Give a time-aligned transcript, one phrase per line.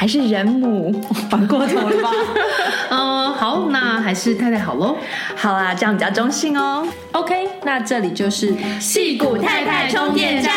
[0.00, 0.90] 还是人母，
[1.28, 2.10] 反过头了吧？
[2.88, 4.96] 嗯，好，那还是太太好喽。
[5.36, 6.88] 好啦，这样比较中性哦。
[7.12, 10.54] OK，那这里就是戏骨太太充电站。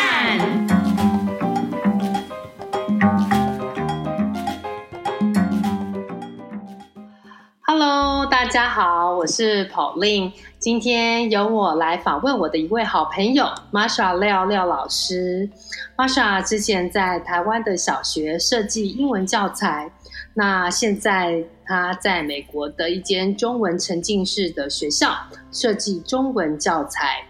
[7.66, 10.32] Hello，大家好，我是 Pauline。
[10.64, 15.46] 今天由我来访问我的一位好朋友，Masha 廖廖老师。
[15.94, 19.92] Masha 之前在台湾的小学设计英文教材，
[20.32, 25.14] 那现在他在美国的一间中文沉浸式的学校
[25.52, 27.22] 设计中文教材。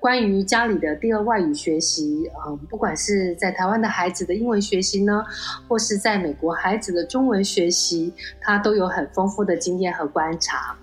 [0.00, 5.24] 关于家里的第二外语学习，嗯，不管是在台湾的孩子的英文学习呢，
[5.68, 10.76] 或是在美国孩子的中文学习，他都有很丰富的经验和观察。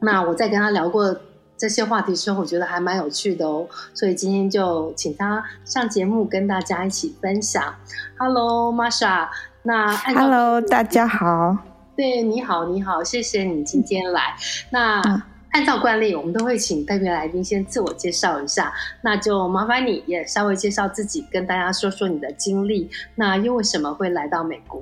[0.00, 1.16] 那我在跟他聊过
[1.56, 7.74] 这些话题之后，我觉得还蛮有趣的哦，所以今天就请他上节目跟大家一起分享。
[8.16, 9.28] Hello，Marsha，
[9.64, 11.56] 那 Hello，大家好。
[11.96, 14.36] 对，你好，你好，谢谢你今天来。
[14.70, 15.02] 那
[15.50, 18.72] 按照惯例，我们都会请特别来宾先自我介绍一下，
[19.02, 24.80] 那就麻烦你也稍微介绍自己，跟大家说说你的经历，那又为什么会来到美国？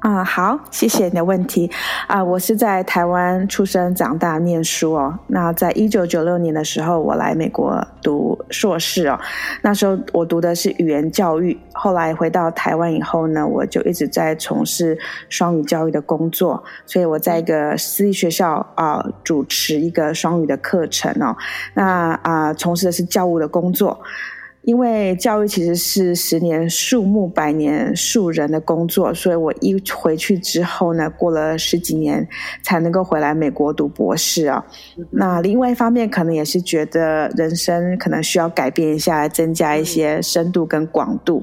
[0.00, 1.68] 啊，好，谢谢你的问题。
[2.06, 5.18] 啊，我是在台湾出生长大念书哦。
[5.26, 9.18] 那在一九九六年的时候，我来美国读硕士哦。
[9.60, 11.58] 那时候我读的是语言教育。
[11.72, 14.96] 后来回到台湾以后呢，我就一直在从事
[15.28, 16.62] 双语教育的工作。
[16.86, 21.36] 所以我在一个私立学校啊，主持一个双语的课程哦。
[21.74, 24.00] 那啊，从事的是教务的工作。
[24.68, 32.28] 因为教育其实是十年树木，百年树人的工作，所以我一回去之后呢，过了十几年
[32.60, 34.62] 才能够回来美国读博士啊。
[35.10, 41.42] 那另外一方面，可能也是觉得人生可能需要改变一下，增加一些深度跟广度。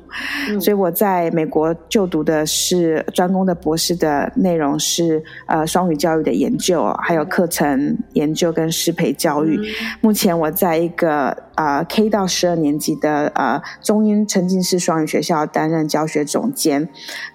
[0.62, 9.60] 所以我在美国就读的是专攻的博士的内容是呃双语教育的研究，还有课程研究跟师培教育。
[10.00, 13.15] 目前我在一个啊、呃、K 到十二年级的。
[13.34, 16.88] 呃，中英沉浸式双语学校担任教学总监，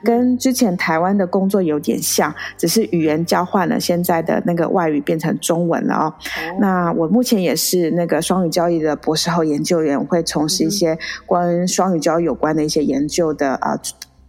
[0.05, 6.05] 跟之前台湾的工作有点像，只是语言交换了，现在的那个外语变成中文了哦。
[6.05, 13.81] 哦，那我目前也是那个双语教育的博士后研究员，会从事一些关于双语教育有关的一些研究的啊、呃、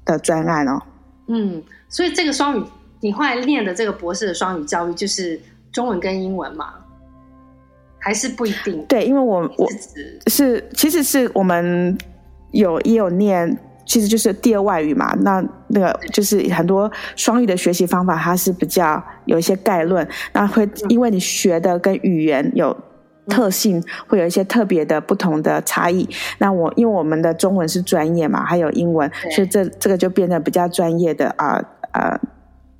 [0.06, 0.82] 的专案哦。
[1.28, 2.64] 嗯，所以这个双语，
[3.00, 5.40] 你后来念的这个博士的双语教育，就是
[5.72, 6.74] 中文跟英文嘛？
[8.02, 8.84] 还是不一定。
[8.88, 9.68] 对，因为我我
[10.28, 11.96] 是其实是我们
[12.52, 15.16] 有也有念，其实就是第二外语嘛。
[15.22, 20.06] 那那个就是很多双语的学习方法，它是比较有一些概论。
[20.34, 22.76] 那会因为你学的跟语言有
[23.28, 26.10] 特性，嗯、会有一些特别的不同的差异。
[26.40, 32.02] 那我因为我们的中文是专业嘛，还有英文，所以这这个就变得比较专业的啊啊。
[32.02, 32.20] 呃呃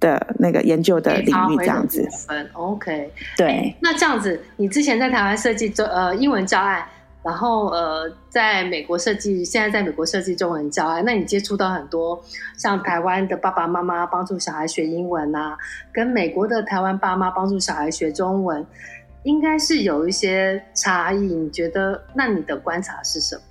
[0.02, 2.06] 的那个研究的领域这样子
[2.52, 3.74] ，OK，对。
[3.80, 6.84] 那这样子，你之前在台湾设计中呃英文教案，
[7.24, 12.22] 然后呃在美国设计，现在在美国设计中文教案，那你接触到很多
[12.58, 15.58] 像台湾的爸爸妈妈帮助小孩学英文啊，
[15.94, 18.66] 跟美国的台湾爸妈帮助小孩学中文，
[19.24, 21.20] 应该是有一些差异。
[21.20, 22.04] 你觉得？
[22.16, 23.42] 那你的观察是什么？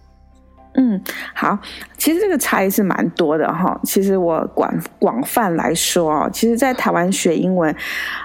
[0.75, 1.00] 嗯，
[1.34, 1.58] 好，
[1.96, 3.78] 其实这个差异是蛮多的哈。
[3.82, 7.75] 其实我广广泛来说哦，其实，在台湾学英文，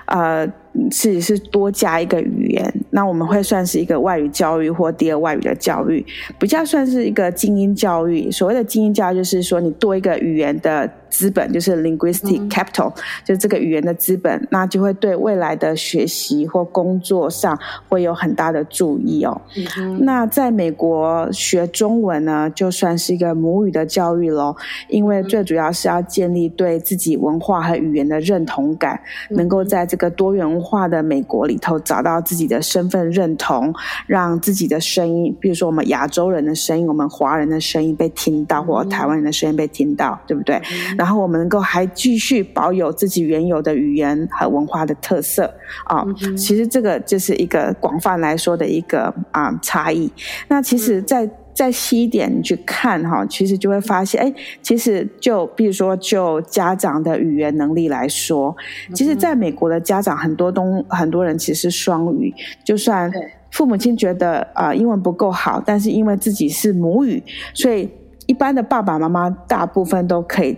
[0.05, 0.47] 呃，
[0.91, 6.03] 是是多加一个语言，那我们会算是一个外语教育或第二外语的教育，
[6.39, 8.31] 比较算是一个精英教育。
[8.31, 17.59] 所谓的精英教育，就是说你多一个语言的资本，就是 linguistic capital，、嗯、就是这个语言的资本，那就会对未来的学习或工作上
[17.89, 19.41] 会有很大的注意哦。
[19.77, 24.55] 嗯、那在美国学中文呢，就算是一个母语的教育喽，
[24.87, 28.97] 因为最主要是要建立对自己文化和语言的认同感，
[29.29, 33.73] 嗯、能够在这个多元化的美国里头找到自己的身份认同，
[34.07, 40.55] 让自己的声音，比如说我们亚洲人的声音，我们华人的声音被听到，或台湾人的声音被听到，对不对？
[40.55, 45.53] 嗯、然后我们能够还继续保有自己原有的语言和文化的特色
[45.85, 50.11] 啊，嗯、其实这个就是一个广泛来说的一个啊差异。
[50.47, 54.31] 那其实再，再再细一点你去看哈，其实就会发现，哎，
[54.61, 58.55] 其实就比如说就家长的语言能力来说，
[58.93, 62.31] 其实在美国的家长很多东很多人其实是双语，
[62.63, 63.11] 就算
[63.49, 67.23] 父母亲觉得啊、呃、英文不够好，但是因为自己是母语，
[67.55, 67.89] 所以
[68.27, 70.55] 一般的爸爸妈妈大部分都可以。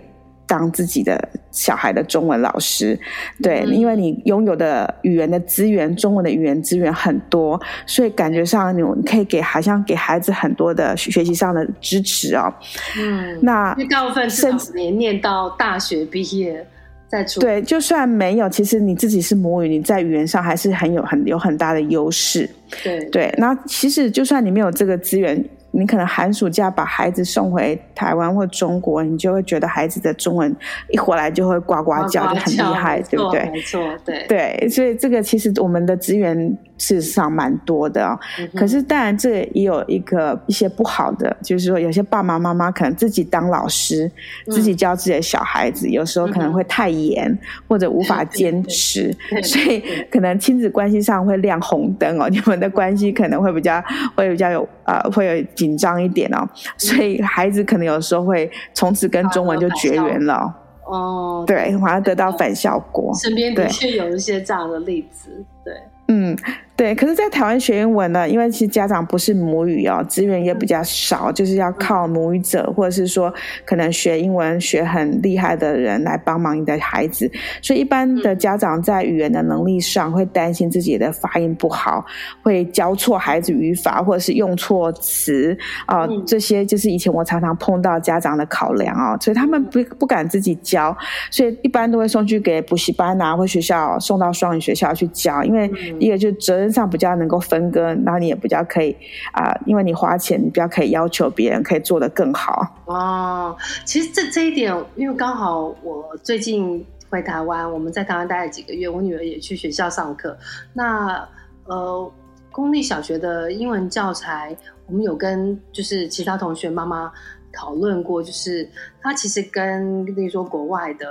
[0.48, 2.98] 当自己的小孩的中文老师，
[3.42, 12.52] 对，因为你拥有的语言的资源，中文的语言资源很多，所以感觉上你可以给，好像给孩子很多的学习上的支持哦。
[12.98, 16.66] 嗯，那大部分甚至你念到大学毕业
[17.08, 22.48] 再出，对，就算没有，其实你自己是母语，你在语言上还是很有很有很大的优势。
[22.82, 25.44] 对对，那其实就算你没有这个资源。
[25.70, 30.54] 你可能寒暑假把孩子送回台湾或中国，你就会觉得孩子的中文
[30.90, 33.50] 一回来就会呱呱叫，就很厉害，对不对？
[33.50, 38.18] 没错，对对，所以这个其实我们的资源事实上蛮多的哦。
[38.38, 44.10] 嗯、可是当然这也有一个一些不好的，就是说有些爸爸妈妈可能自己当老师，
[44.46, 47.38] 嗯、自己教自己的小孩子，有时候可能会太严，嗯、
[47.68, 49.14] 或者无法坚持，
[49.44, 52.28] 所以可能亲子关系上会亮红灯哦。
[52.32, 53.82] 你们的关系可能会比较
[54.14, 55.44] 会比较有呃会有。
[55.58, 60.54] 紧张一点哦，所以孩子可能有时候会从此跟中文就绝缘了。
[60.84, 63.12] 哦，对，反而得到反效果。
[63.14, 65.74] 身边的确有一些这样的例子，对，
[66.08, 66.36] 嗯。
[66.78, 73.34] 对，可是，在台湾学英文呢，因为其实家长不是母语哦，资源也比较少，就是要靠母语者，或者是说
[73.64, 77.28] 可能学英文学很厉害的人来帮忙你的孩子，
[77.60, 82.06] 所以一般的家长在语言的能力上会担心自己的发音不好，
[82.42, 90.96] 会教错孩子语法，或者是用错词啊，呃，这些就是以前我常常碰到家长的考量哦，所以他们不不敢自己教，
[91.28, 96.67] 所以一般都会送去给补习班啊，或学校送到双语学校去教，因为一个就责任。
[96.68, 98.94] 身上比较能够分割，然后你也比较可以
[99.32, 102.84] 啊、因为你花钱，你比较可以要求别人可以做得更好。
[102.84, 103.56] 哦，
[103.86, 110.36] 其实这这一点，因为刚好我最近回台湾，我们在台湾待了几个月，我女儿也去学校上课。
[110.74, 111.26] 那
[111.64, 112.12] 呃，
[112.52, 114.54] 公立小学的英文教材，
[114.86, 117.10] 我们有跟就是其他同学妈妈
[117.50, 118.68] 讨论过，就是
[119.00, 121.06] 它其实跟例如说国外的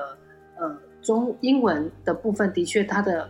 [0.59, 3.27] 呃中英文的部分，的确它的。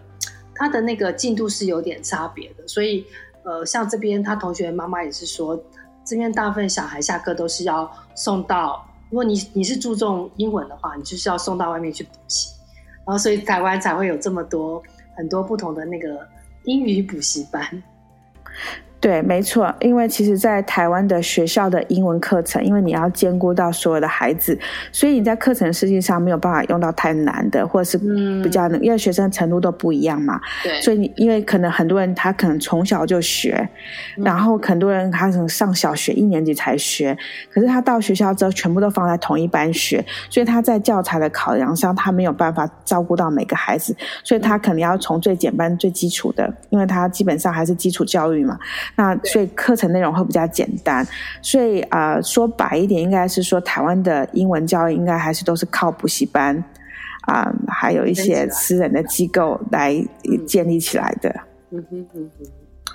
[0.58, 3.06] 他的那个进度是有点差别的，所以，
[3.44, 5.58] 呃，像这边他同学妈妈也是说，
[6.04, 12.50] 这边大部分小孩下课都是要送到，如果你你是注重英文的话，你就是要送到外面去补习，
[13.06, 14.82] 然后所以台湾才会有这么多
[15.16, 16.28] 很多不同的那个
[16.64, 17.84] 英语补习班。
[19.00, 24.58] 对，没错，因为其实，在台湾的学校的英文课程，因为你要兼顾到所有的孩子，
[24.92, 27.98] 所以你在课程设计上没有办法用到太难的，或者是
[28.42, 30.42] 比较能，嗯、因为学生程度都不一样嘛。
[30.64, 30.82] 对。
[30.82, 33.70] 所以你因为可能很多人他可能从小就学，
[34.18, 37.16] 嗯、然后很多人他可能上小学一年级才学，
[37.52, 48.58] 可是他到学校之后全部都放在同一班学，所以他在教材的考量上他没有办法照顾到每个孩子，所以他可能要从最简单、最基础的，因为他基本上还是基础教育嘛。
[48.96, 51.06] 那所以课程内容会比较简单，
[51.42, 56.56] 所以啊、呃，说白一点，应该是说台湾的英文教育应该还是都是靠补习班
[57.22, 59.94] 啊、呃，还有一些私人的机构来
[60.48, 61.30] 建立起来的。
[61.72, 62.48] 嗯哼嗯哼。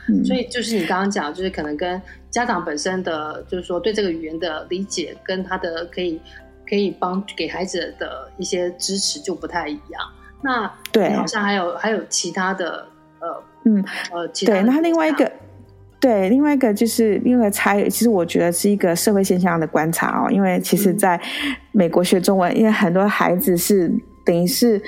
[0.09, 6.21] 嗯，所以就是你刚刚讲，就是可能跟家长本身的，就是说对这个语言的理解，跟他的可以
[6.69, 10.03] 可以帮给孩子的一些支持就不太一样。
[10.43, 12.85] 那对，好像还有还有其他的
[13.21, 15.31] 呃嗯呃，其他对，那另外一个。
[16.03, 20.31] 对，另外一个就是另外一个差异，其实我觉得是一个社会现象的观察哦。
[20.31, 21.19] 因为其实在
[21.71, 23.91] 美国学中文，因为很多孩子是
[24.25, 24.83] 等于是。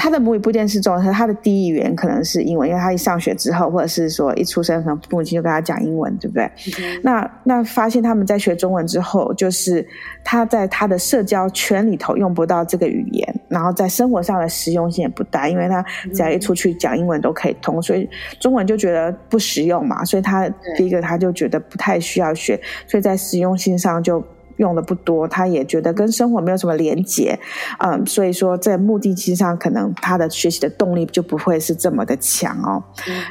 [0.00, 6.44] 他的母语不一定是中文，他的第一语言可能是英文，因为他一上学之后，或者是说一出生，可能父母亲就跟他讲英文，对不对？
[6.78, 9.84] 嗯、那那发现他们在学中文之后，就是
[10.22, 24.24] 他在他的社交圈里头用不到这个语言，然后在生活上的实用性也不大，因为他只要一出去讲英文都可以通，所以中文就觉得不实用嘛，所以他第一个他就觉得不太需要学，所以在实用性上就。
[24.58, 27.38] 用的不多，他也觉得跟生活没有什么连结，
[27.78, 32.82] 嗯，所以说在目的性上，可能他的学习的动力就不会是这么的强哦。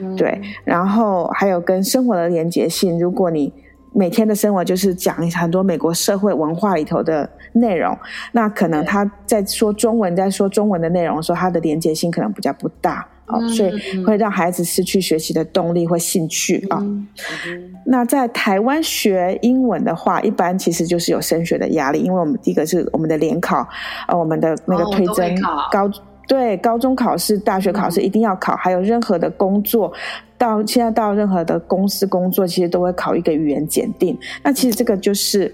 [0.02, 3.54] 嗯、对，然后还有跟生活的连结性，如果你
[3.94, 7.98] 每天的生活就是讲很多美国社会文化里头的内容，
[8.32, 13.08] 那可能他在说中文，在说中文的内容的时候，他的连结性可能比较不大。
[13.28, 16.78] 哦，所以会让孩子失去学习的动力或兴趣啊。
[16.82, 17.08] 嗯
[17.48, 23.68] 嗯、那在台湾学英文的话，一般其实就是有升学的压力，因为我们第一个是我们的联考，
[24.08, 25.36] 呃，我们的那个推甄
[25.72, 25.92] 高，
[26.28, 29.92] 对，高中考试、大学考试一定要考，嗯、还有任何的工作，
[30.38, 34.18] 到现在到任何的公司工作，其实都会考一个语言检定。
[34.42, 35.54] 那其实这个就是。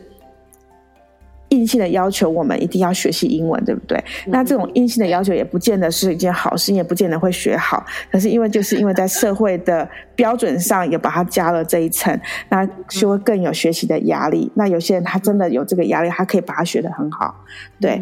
[1.54, 3.96] 硬性的要求，我们一定要学习英文，对不对？
[4.26, 7.86] 嗯、那这种硬性的要求也不见得是一件好事，也不见得会学好。
[8.12, 12.20] 可是因为就是因为在社会的标准上也把它加了这一层，
[12.50, 14.52] 那就会更有学习的压力。
[14.56, 17.36] 那有些人他真的有这个压力，他可以把它学得很好。
[17.80, 18.02] 对，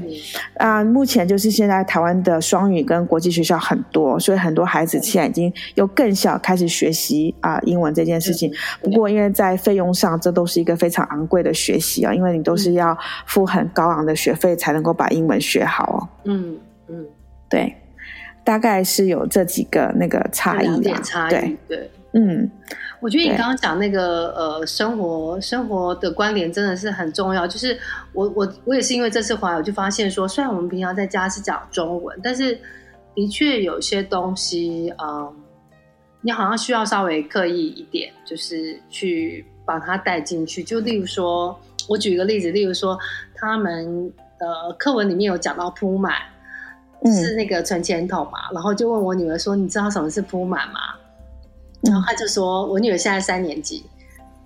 [0.57, 8.49] 啊、呃，目前就是现在台湾的双语跟国际学校很多，所以很多孩子现在已经由更小开始学习啊、呃、英文这件事情。
[8.81, 13.40] 不过因为在费用上，这都是一个非常昂贵的学习啊，因为你都是要付。
[13.45, 15.99] 很高昂的学费才能够把英文学好哦。
[16.25, 16.57] 嗯
[16.87, 17.05] 嗯，
[17.49, 17.75] 对，
[18.43, 21.31] 大概是有这几个那个差异点差异。
[21.31, 22.49] 对对，嗯，
[22.99, 27.47] 我觉得你刚刚讲那个呃，生活生活的关联真的是很重要。
[27.47, 27.77] 就是
[28.13, 32.59] 我我我也是因为这次回来，我就发现说，虽然我们平常在家是讲中文，但是
[33.15, 35.33] 的确有些东西，嗯，
[36.21, 40.63] 你好像需要稍微刻意一点，就是去把它带进去。
[40.63, 41.57] 就例如说。
[41.89, 42.97] 我举一个例子，例如说，
[43.41, 46.13] 他们的课文里面有讲到铺满，
[47.05, 50.79] 是那个存钱筒嘛，嗯、然后就问我女儿说：“你知道什么是铺满吗？”
[51.81, 53.83] 然后他就说：“我女儿现在三年级，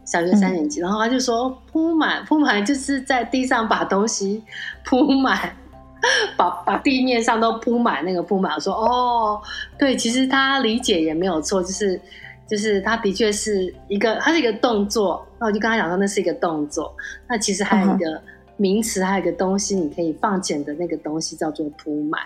[0.05, 0.79] 小学三年级。
[0.79, 4.41] 嗯”然后他就说：“铺满，铺满就是在地上把东西
[4.85, 5.53] 铺满，
[6.37, 9.41] 把把地面上都铺满那个铺满。”我说：“哦，
[9.77, 11.99] 对，其实他理解也没有错，就是。”
[12.47, 15.27] 就是它的确是一个，它是一个动作。
[15.39, 16.95] 那我就跟他讲说，那是一个动作。
[17.27, 18.21] 那其实还有一个
[18.57, 22.21] 名词，还有一个东西，你可以放钱的那个东西叫做铺满。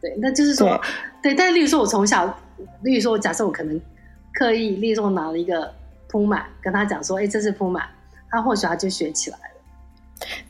[0.00, 0.80] 对，那就是说，
[1.22, 1.34] 对，对。
[1.34, 2.26] 但是，例如说，我从小，
[2.82, 3.80] 例如说，我假设我可能
[4.34, 5.72] 刻意，例如说，我拿了一个
[6.08, 7.84] 铺满，跟他讲说，哎、欸，这是铺满，
[8.30, 9.57] 他或许他就学起来了。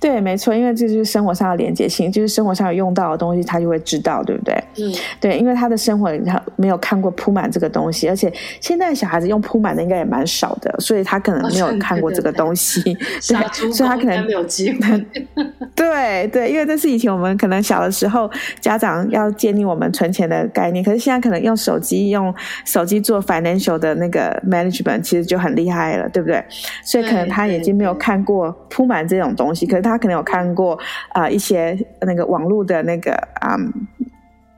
[0.01, 4.55] 对，没错，因为这就是生活上的连接性，就是生活上有用到的东西，他就会知道，对不对？
[4.79, 12.81] 嗯，对，因为他的生活里他没有看过铺满这个东西，而且现在小孩子用铺满的应该也蛮少的，所以他可能没有看过这个东西，
[13.29, 15.07] 对，所以他可能没有机会。
[15.75, 22.35] 对对，因为这是以前我们可能小的时候，家长要建立我们存钱的概念，可是现在可能用手机用
[22.65, 26.43] 手机做 financial 的那个 management，其实就很厉害了，对不对？
[26.83, 29.58] 所以可能他已经没有看过铺满这种东西。
[29.67, 30.79] 可是他可能有看过
[31.11, 33.73] 啊、呃、一些那个网络的那个啊、嗯、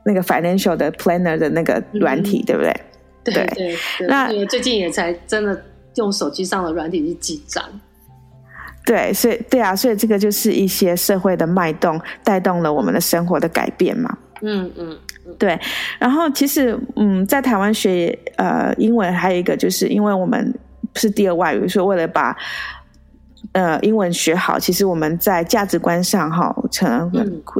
[0.05, 2.81] 那个 financial 的 planner 的那个软体，嗯、对不对？
[3.23, 4.07] 对对，对，对。
[4.09, 5.63] 那最近也才真的
[5.97, 7.63] 用手机上的软体去记账。
[8.87, 14.17] 对，所以对啊，所以这个就是一些社会的脉动带动了我们的生活的改变嘛。
[14.41, 15.57] 嗯嗯，嗯对。
[15.99, 20.53] 然后其实嗯，在台湾学呃英文还有一个就是因为我们
[20.95, 22.35] 是第二外语，所以为了把
[23.53, 27.11] 呃，英文学好，其实我们在价值观上哈，可能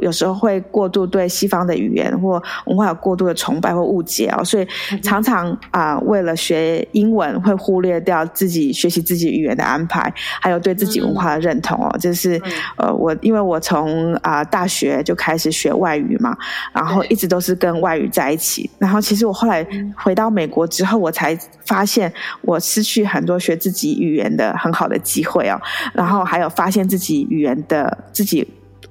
[0.01, 4.67] 有时候会过度对西方的语言或文化有过度的崇拜或误解哦，所以
[5.01, 11.97] 常常啊、呃，为了学英文会忽略掉自己学习自己语言的安排，还有对自己文化的认同哦。
[11.99, 12.41] 就是
[12.77, 16.37] 呃，我因为我从啊、呃、大学就开始学外语嘛，
[16.73, 19.65] 然后一直都是跟外语在一起，然后其实我后来
[19.97, 22.11] 回到美国之后，我才发现
[22.43, 25.59] 我失去很多学自己语言的很好的机会哦。
[25.93, 28.47] 然后还有发现自己语言的自己，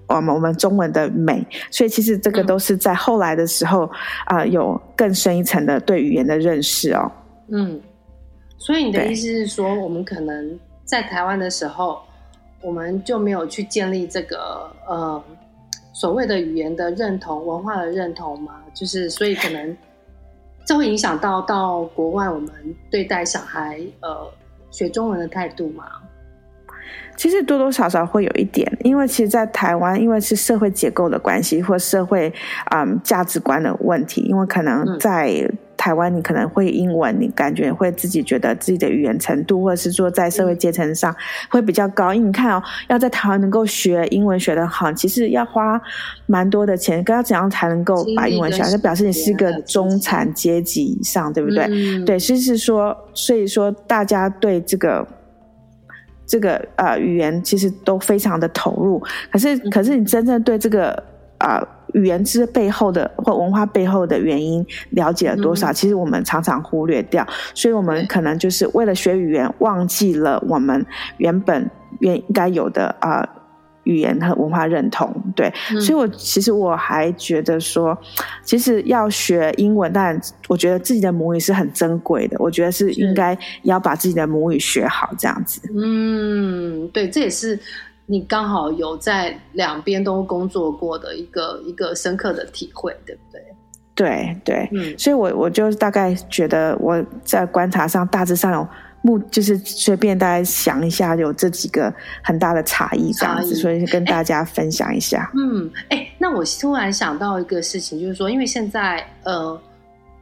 [0.06, 3.90] 我们我们中文的美，所以其实这个都是在后来的时候
[4.26, 7.10] 啊、有更深一层的对语言的认识哦。
[7.49, 7.80] 嗯，
[8.58, 12.00] 所以你的意思是说，我们可能在台湾的时候，
[12.62, 15.22] 我们就没有去建立这个呃
[15.92, 18.56] 所谓的语言的认同、文化的认同吗？
[18.75, 19.76] 就是所以可能
[20.64, 22.50] 这会影响到到国外我们
[22.90, 24.28] 对待小孩呃
[24.70, 25.84] 学中文的态度吗？
[27.16, 32.32] 其实多多少少会有一点，因为其实，在台湾，因为是社会结构的关系，或社会
[32.70, 41.14] 嗯价值观的问题，因为可能在台湾，你可能会英文，你感觉会自己觉得自己的语言程度，或者是说在社会阶层上
[41.50, 42.14] 会比较高。
[42.14, 45.78] 因为你看哦，要在台湾能够学英文学得好，其实要花
[46.25, 48.70] 蛮多的钱，要怎样才能够把英文学好？
[48.70, 51.66] 就表示你是一个中产阶级以上，对不对？
[52.06, 55.06] 对，所以是说，所以说大家对这个。
[56.30, 60.92] 这个呃语言其实都非常的投入，可是可是你真正对这个
[61.38, 65.72] 啊、呃、语言之背后的或文化背后的原因了解了多少？
[65.72, 71.68] 嗯、其实我们常常忽略掉，所以我们可能就是为了学语言，忘记了我们原本
[71.99, 73.18] 原应该有的啊。
[73.22, 73.39] 呃
[73.90, 77.97] 语言和文化认同，对，嗯、所以我其实我还觉得说，
[78.44, 85.61] 其实要学英文，但我觉得自己的母语是很珍贵的，我觉得是应该要把自己的母语学好，这样子。
[85.75, 87.59] 嗯，对，这也是
[88.06, 93.42] 你刚好有在两边都工作过的一个一个深刻的体会，对不对？
[93.97, 98.68] 对对，嗯，所以我我就大概觉得我在观察上大致上有。
[99.02, 101.92] 目就是随便大家想一下，有这几个
[102.23, 105.30] 很大的差异这样子，所以跟大家分享一下。
[105.35, 109.59] 嗯，哎，那我突然想到一个事情，就是说，因为现在呃，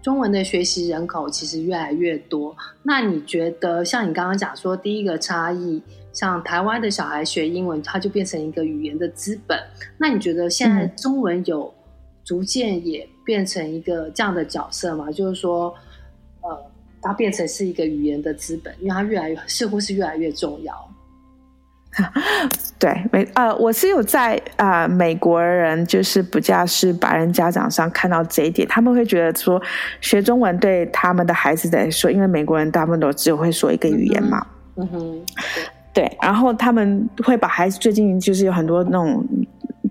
[0.01, 5.83] 中文的学习人口其实越来越多，那你觉得像你刚刚讲说，第一个差异，
[6.13, 9.59] 像台湾的小孩学英文，它就变成一个语言的资本，
[9.99, 11.75] 那你觉得现在中文有
[12.25, 15.11] 逐渐也变成一个这样的角色吗？
[15.11, 15.79] 就是说，呃。
[17.01, 20.75] 它变成是一个语言的资本，因为它越来越似乎是越来越重要。
[22.79, 29.61] 对，美呃，我是有在啊、呃，美国人就是不假是白人家长上看到这一点，他们会觉得说
[30.01, 34.47] 学中文对他们的孩子来说，因为美国人大部分都只会说一个语言嘛。
[34.77, 35.25] 嗯哼，嗯哼
[35.95, 39.27] 对，对，然后他们会把孩子最近就是有很多那种。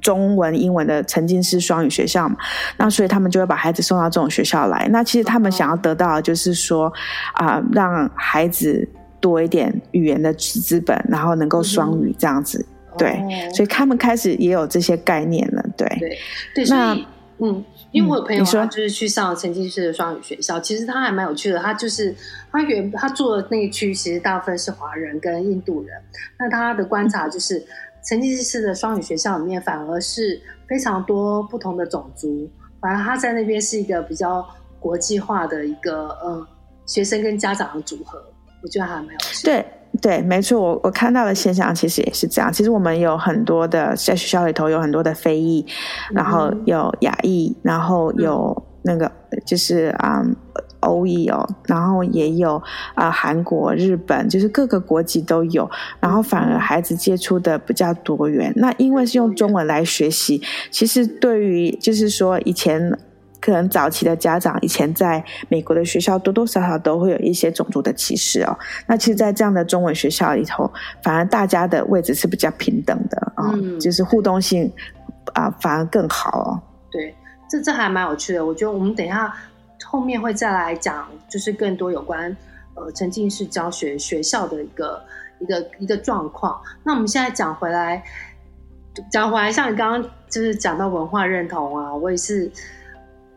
[0.01, 2.35] 中文、英文的沉浸式双语学校嘛，
[2.77, 4.87] 那所以他们就会把孩子送到这种学校来。
[4.91, 6.91] 那其实他们想要得到的就是说，
[7.33, 8.87] 啊、呃，让孩子
[9.19, 12.65] 多一点语言的资本，然后能够双语这样子。
[12.93, 15.63] 嗯、对，哦、所以他们开始也有这些概念了。
[15.75, 16.17] 对，对，
[16.55, 16.65] 对。
[16.69, 16.93] 那
[17.39, 21.59] 嗯，因为我有朋友他就是去上沉浸式的双语学校，其实他还蛮有趣的。
[21.59, 22.15] 他就是
[22.51, 25.95] 他原他做的那一区，其实大部分是华人跟印度人。
[26.39, 27.63] 那他的观察就是。
[28.07, 32.49] 嗯沉浸式的双语学校里面，反而是非常多不同的种族。
[32.79, 34.47] 反而他在那边是一个比较
[34.79, 36.47] 国际化的一个呃
[36.85, 38.23] 学生跟家长的组合，
[38.63, 39.45] 我觉得还蛮有趣。
[39.45, 39.65] 对
[40.01, 42.53] 对，没错，我我看到的现象其实也是这样。
[42.53, 45.65] 其实我们有很多的在学校里头有很多的非裔，
[46.11, 49.11] 然后有亚裔，然后有那个
[49.45, 50.21] 就是啊。
[50.23, 50.35] 嗯
[50.81, 52.55] 欧裔哦，然后也有
[52.93, 55.67] 啊、呃，韩国、日本，就是各个国籍都有。
[55.99, 58.53] 然后反而孩子接触的比较多元。
[58.55, 62.95] 那因为是用中文来学习，其实对于就是说以前
[63.41, 68.55] 可能早期的家长，以前在美国的学校多多少少都会有一些种族的歧视哦。
[68.85, 70.71] 那其实，在这样的中文学校里头，
[71.03, 74.71] 反而大家的位置是比较平等的啊，哦嗯、就是互动性
[75.33, 76.61] 啊、呃、反而更好哦。
[76.91, 77.13] 对，
[77.49, 78.45] 这这还蛮有趣的。
[78.45, 79.33] 我觉得我们等一下。
[79.85, 82.35] 后面会再来讲，就是更多有关
[82.73, 85.01] 呃沉浸式教学学校的一个
[85.39, 86.59] 一个一个状况。
[86.83, 88.03] 那我们现在讲回来，
[89.09, 92.51] 讲回来，像你刚刚就是讲到文化认同啊，我也是，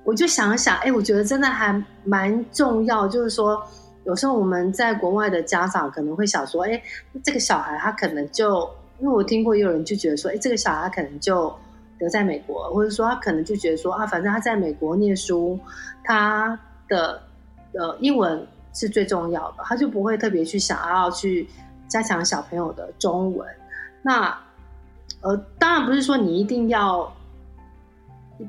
[0.03, 3.07] 我就想想，哎，我觉得真的还蛮重要。
[3.07, 3.63] 就是说，
[4.05, 6.83] 有时候我们在国外的家长可能会想说，哎，
[7.23, 8.69] 这个小孩他可能就，
[8.99, 11.55] 因为我听过也有人就觉得说，哎，这个小孩他可能就。
[12.01, 15.61] 留在美国，或者说他可能就觉得说啊，反正他在美国念书，
[16.03, 16.59] 他
[16.89, 17.23] 的
[17.75, 21.47] 呃英文是最重要的，他就不会特别去想要去
[21.87, 23.47] 加强小朋友的中文。
[24.01, 24.37] 那
[25.21, 27.13] 呃，当然不是说你一定要，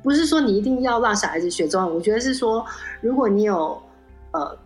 [0.01, 1.93] 不是说你一定要让小孩子学中文。
[1.93, 2.65] 我觉得是说，
[3.01, 3.77] 如果你有
[4.31, 4.57] 呃，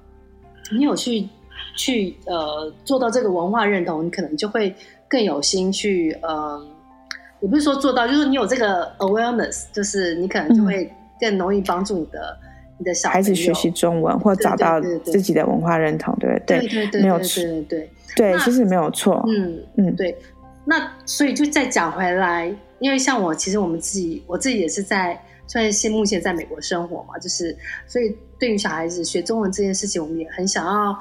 [0.72, 1.28] 你有去
[1.76, 4.76] 去呃做到这个文化认同，你可能就会
[5.10, 6.64] 更有心去呃。
[7.46, 16.58] 也不是说做到，就是你有这个 awareness，就是你可能就会更容易帮助你的、嗯、你的小孩子学习中文，或找到自己的文化认同，对不对？
[16.62, 19.24] 对对对，没有错，对对对，其实没有错。
[19.28, 20.18] 嗯嗯，对。
[20.66, 27.56] 那所以就再讲回来，因为像我，其实我们自己，我自己也是在，算是目前在美国生活嘛，就是
[27.86, 30.98] 所以对于小孩子学中文这件事情，我们也很想要，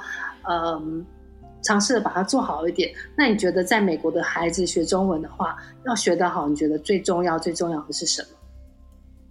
[0.51, 1.07] 嗯。
[1.65, 2.93] 尝试着把它做好一点。
[3.17, 8.29] 那你觉得在美国的孩子学中文的话，要学得好，你觉得最重要、最重要的是什么？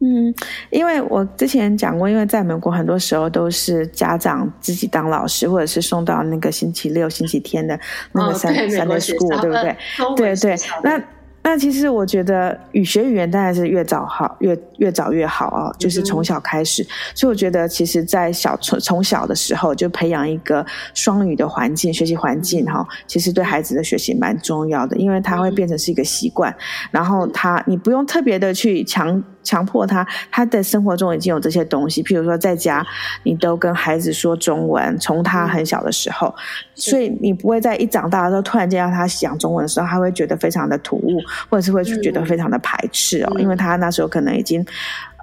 [0.06, 0.36] 嗯，
[0.70, 7.80] 因为我之前讲过，因为在美国很多时候都是家长自己当老师，或者是送到那个星期六、星期天的
[8.12, 10.36] 那个 Sunday school，对不对？
[10.36, 11.02] 对对，那。
[11.44, 16.82] 那其实我觉得语学语言当然是越早好，越越早越好啊，就是从小开始。
[16.84, 26.56] 嗯、所以我觉得，其实，在小从从小的时候就培养一个双语的环境，学习环境哈，其实对孩子的学习蛮重要的，因为它会变成是一个习惯。
[26.92, 32.86] 然后他你不用特别的去强强迫他，他的生活中已经有这些东西，譬如说在家，
[33.24, 36.42] 你都跟孩子说中文，从他很小的时候，嗯、
[36.76, 44.66] 所以你不会在一长大的时候突然间让他讲中文的时候，他会觉得非常的突兀，或者是会觉得非常的排斥哦，嗯、因为他那时候可能已经，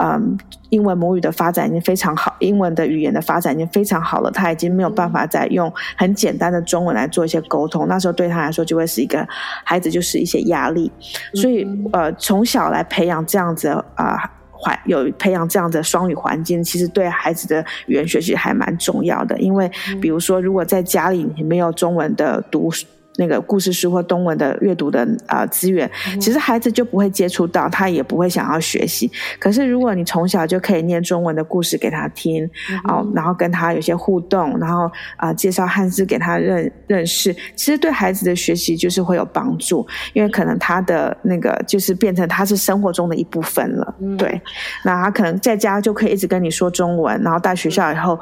[0.02, 0.38] 嗯，
[0.70, 9.26] 英文母语的发展已经非常好，英文的语言的发展已经非常好了，他已经没有办法再用很简单的中文来做一些沟通，那时候对他来说就会是一个
[9.64, 10.90] 孩子就是一些压力，
[11.34, 13.84] 所以呃，从小来培养这样子啊。
[13.96, 14.30] 呃
[14.62, 19.34] 环有培养这样的双语环境，其实对孩子的语言学习还蛮重要的。
[19.38, 19.66] 因为，
[20.02, 22.70] 比如说，如果在家里你没有中文的读。
[23.16, 29.10] 那个故事书或中文的阅读的啊、呃、资源，其实孩子就不会接触到，他也不会想要学习。
[29.38, 32.48] 可是如果你从小就可以念中文的故事给他听，
[32.88, 34.84] 哦，然后跟他有些互动，然后
[35.16, 43.94] 啊、呃、介绍汉字给他认认识，其实对孩子的学习就是会有帮助，因为可能他的那个就是变成他是生活中的一部分了。
[44.16, 44.40] 对，
[44.84, 48.18] 那他可能在家就可以一直跟你说中文，然后到学校以后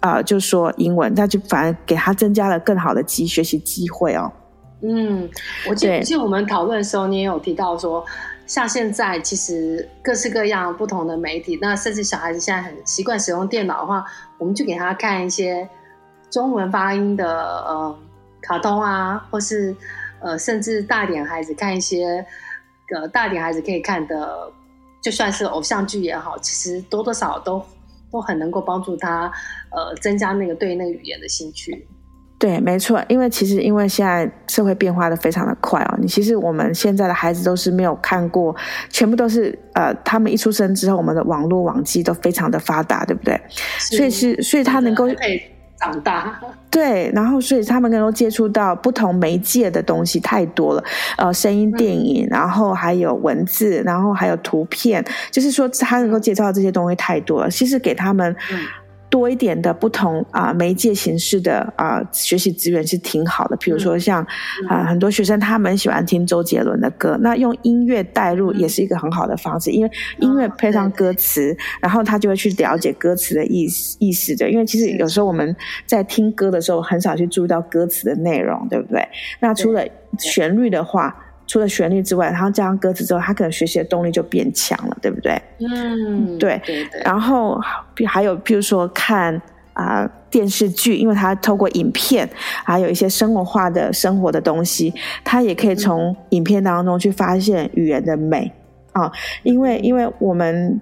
[0.00, 4.30] 啊、呃、就说英文，那就反而给他增加了更好的机学习机会哦。
[4.82, 5.28] 嗯，
[5.68, 8.04] 我记得，记得我们讨论的时候，你也有提到说，
[8.46, 14.04] 像现在其实各式各样不同的媒体，那甚至小孩子现在很习惯使用电脑的话，
[14.38, 15.66] 我们就给他看一些
[16.30, 17.26] 中文发音的
[17.64, 17.98] 呃
[18.42, 19.74] 卡通啊，或是
[20.20, 22.24] 呃甚至大一点孩子看一些
[22.94, 24.52] 呃大一点孩子可以看的，
[25.02, 27.64] 就算是偶像剧也好，其实多多少少都
[28.12, 29.32] 都很能够帮助他
[29.70, 31.88] 呃增加那个对那个语言的兴趣。
[32.38, 38.54] 对，没错，因为其实因为现在社会变化的非常的快哦，你其实我们现在的孩子都是没有看过，
[38.90, 43.40] 全部都是呃，他们一出生之后，我们的网络网际都非常的发达，对不对？
[43.78, 45.08] 所以是，所以他能够
[45.80, 46.38] 长大，
[46.70, 50.84] 对，然后所以他们能够接触到不同媒介的东西太多了，
[51.16, 58.36] 呃，声音、电影，嗯、然后还有文字，然后还有图片，就是说他能够接触到这些东西太多了，其实给他们。
[59.06, 64.20] 嗯多一点的不同啊媒介形式的啊学习资源是挺好的，比如说像
[64.68, 74.50] 啊很多学生他们喜欢听周杰伦的歌，那用音乐带入也是一个很好的方式，因为音乐配上歌词，然后他就会去了解歌词的意思意思的。
[74.50, 75.54] 因为其实有时候我们
[75.86, 79.08] 在听歌的时候很少去注意到歌词的内容，对不对？
[79.40, 79.82] 那除了
[80.18, 81.22] 旋律的话。
[81.46, 85.40] 除了旋律之外，然后加上歌词之后，他可能学习的动力就变强了，对不对？
[85.60, 86.60] 嗯，对。
[86.64, 87.60] 对对，然后
[88.06, 89.34] 还有，譬如说看
[89.72, 92.28] 啊、呃、电视剧，因为他透过影片，
[92.64, 94.92] 还有一些生活化的生活的东西，
[95.24, 98.52] 他也可以从影片当中去发现语言的美
[98.92, 99.12] 啊、哦。
[99.42, 100.80] 因为，因为我们。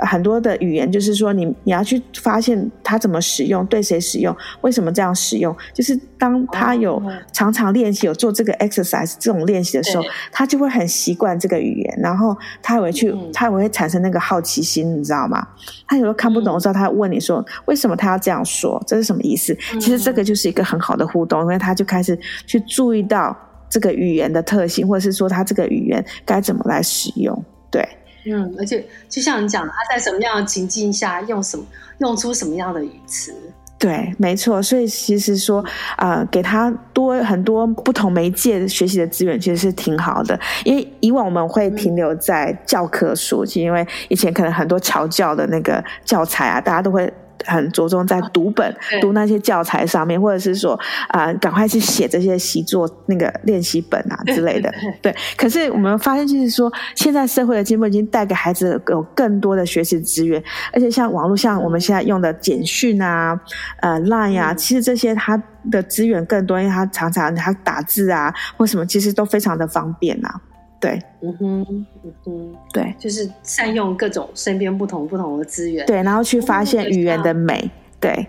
[0.00, 5.56] 很多的语言就是说你，你你要去发现它怎么使用，对谁使用，为什么这样使用。
[5.72, 7.00] 就是当他有
[7.32, 15.46] 常常练习，有做这个 exercise 这种练习的时候，他就会很习惯这个语言，然后他也会去，他也会产生那个好奇心，你知道吗？
[15.86, 18.82] 他有时候看不懂的时候，他会问你说，为什么他要这样说？
[18.86, 19.56] 这是什么意思？
[19.80, 23.36] 其实这个就是一个很好的互动，因为他就开始去注意到
[23.70, 27.86] 这个语言的特性，或者是说他这个语言该怎么来使用，对。
[28.28, 31.64] 嗯，而且就像你讲的，他在什么样的情境下用什么，
[31.98, 33.32] 用出什么样的语词？
[33.78, 34.62] 对，没错。
[34.62, 35.64] 所以其实说，
[35.98, 40.38] 呃，给他多很多不同媒介学习的资源，其实是挺好的。
[40.64, 47.12] 因为以往我们会停留在教科书，就、因为以前可能很多侨教的那个教材啊，大家都会。
[47.44, 54.72] 很着重在读本、 读那些教材上面，或者是说啊，赶快去写这些习作那个练习本啊之类的。
[55.02, 63.38] 对，可是我们发现，就是说，现在社会的进步已经带给孩子有更多的学习资源，而且像网络，像我们现在用的简讯啊、
[63.80, 70.40] 呃 Line 啊，其实这些它的资源更多，因为它常常它打字啊或什么，其实都非常的方便啊。
[70.86, 77.68] 对，嗯哼，嗯哼，对，就是善用各种身边不同不同的资源，对，然后去发现语言的美，
[77.98, 78.26] 对。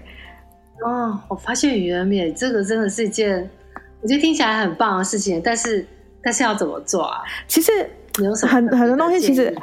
[0.84, 3.48] 哦，我发现语言美，这个真的是一件
[4.02, 5.86] 我觉得听起来很棒的事情，但是
[6.24, 7.22] 但是要怎么做啊？
[7.48, 7.72] 其实
[8.24, 9.56] 有什么很很多东西，其实。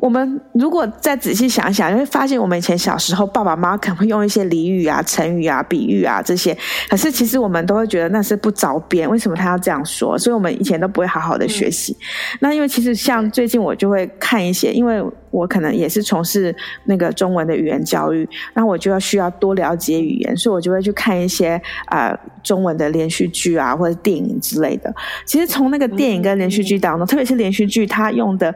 [0.00, 6.56] 我们如果再仔细想想，你会发现我们以前小时候，爸爸妈妈可能会用一些俚语啊、成语啊、比喻啊这些，
[6.88, 9.08] 可是其实我们都会觉得那是不着边。
[9.08, 10.18] 为什么他要这样说？
[10.18, 11.92] 所以我们以前都不会好好的学习。
[11.92, 15.04] 嗯、那因为其实像最近我就会看一些，因为。
[15.30, 24.92] 我可能也是从事那个中文的语言教育，那我就要需要多了解语言，所以我就会去看一些呃中文的连续剧啊或者电影之类的。
[25.24, 28.54] 其实从那个电影跟连续剧当中，嗯、特别是连续剧，它用的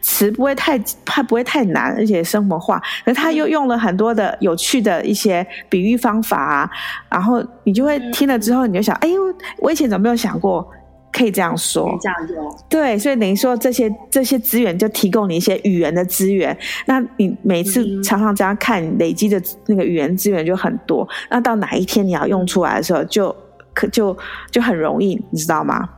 [0.00, 6.70] 词不会太，它不会太难，而且生活化，可是它又用了很多的有趣的一些比喻方法啊，
[7.10, 9.22] 然后你就会听了之后，你就想，哎呦，
[9.58, 10.66] 我以前怎么没有想过？
[11.16, 12.58] 可以这样说，这样用。
[12.68, 16.56] 对，所以等于说这些这些资源就提供你一些语言的资源。
[16.86, 21.08] 那你每次常常这样看，累积的那个语言资源就很多。
[21.30, 23.36] 那到哪一天你要用出来的时候就，就
[23.72, 24.18] 可就
[24.50, 25.88] 就很容易，你知道吗？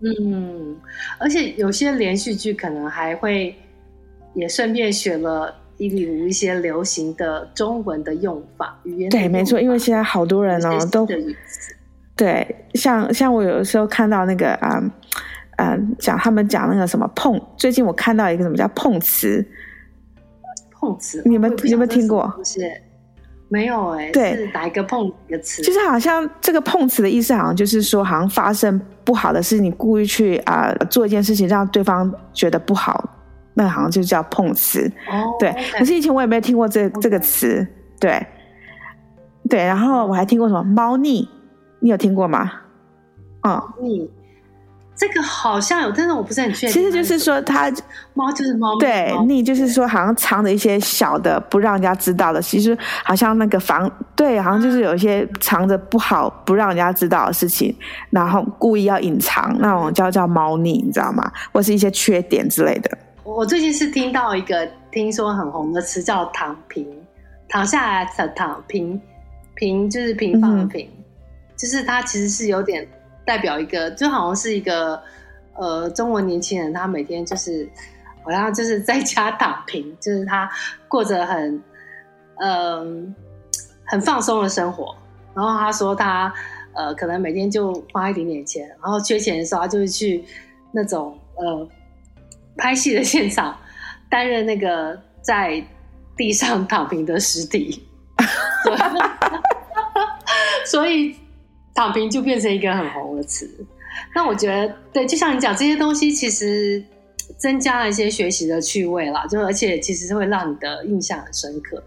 [0.00, 0.76] 嗯，
[1.18, 3.54] 而且有些连续剧可能还会
[4.34, 5.88] 也顺便学了一。
[5.88, 11.04] 例如一些流行的中文的用法，语言对，没错，因为现在好多人哦都
[12.22, 14.80] 对，像像我有的时候看到那个啊
[15.56, 19.44] 啊讲他们讲那个什么碰，最近我看到一个什么叫碰瓷，
[20.70, 22.32] 碰瓷，你们有没有听过？
[22.36, 22.60] 不是，
[23.48, 25.62] 没有哎、欸，对，是打一个碰一个词？
[25.62, 33.18] 就是好像这个碰瓷的意思，好像就是说，好像发生不好的事，你故意去啊、呃、做一件事情，让对方觉得不好。
[33.54, 35.50] 那好像就叫碰瓷，哦，对。
[35.50, 35.78] Okay.
[35.80, 37.66] 可是以前我也没有听过这这个词，
[38.00, 38.24] 对，
[39.50, 39.58] 对。
[39.58, 41.28] 然后我还听过什么猫腻，
[41.82, 42.50] 你有听过吗？
[43.42, 44.08] 嗯，你，
[44.94, 46.70] 这个好像有，但是我不是很确定。
[46.70, 47.68] 其实就是说它
[48.14, 57.74] 猫就是猫，对，你就是说好像藏着一些小的不让人家知道的，其实好像那个防，对，好像就是有一些藏着不好不让人家知道的事情，
[58.10, 61.28] 然后故意要隐藏，那种叫叫猫腻，你知道吗？
[61.52, 62.96] 或是一些缺点之类的。
[63.24, 66.86] 我最近是听到一个听说很红的词叫“躺平”，
[67.48, 69.00] 躺下来的躺平，
[69.54, 71.01] 平就是平放的平，嗯、
[71.56, 72.86] 就是它其实是有点
[73.24, 75.00] 代表一个，就好像是一个
[75.54, 77.68] 呃中文年轻人，他每天就是
[78.24, 80.50] 好像就是在家躺平，就是他
[80.88, 81.62] 过着很
[82.40, 83.14] 嗯、
[83.84, 84.94] 很放松的生活。
[85.34, 86.32] 然后他说他
[86.74, 90.24] 呃可能每天就花一点点钱，然后缺钱的时候他就会去
[90.72, 91.68] 那种呃。
[92.54, 93.58] 拍戏的现场，
[94.10, 95.64] 担任那个在
[96.18, 97.82] 地上躺平的尸体，
[100.66, 101.16] 所以
[101.74, 103.48] 躺平就变成一个很红的词。
[104.14, 106.82] 那我觉得，对，就像你讲这些东西，其实
[107.36, 111.82] 增加了一些学习的趣味啦，就而且其实是会让你的印象很深刻。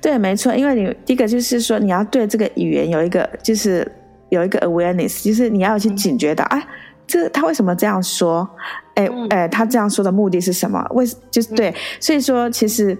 [0.00, 3.86] 对，没错，因为你第一个就是说你要对这个语言有一个，就是
[4.30, 6.68] 有一个 awareness，就是你要去警觉到，嗯、啊，
[7.06, 8.48] 这他为什么这样说？
[8.94, 10.84] 哎哎，他这样说的目的是什么？
[10.92, 12.96] 为就是对，所以说其实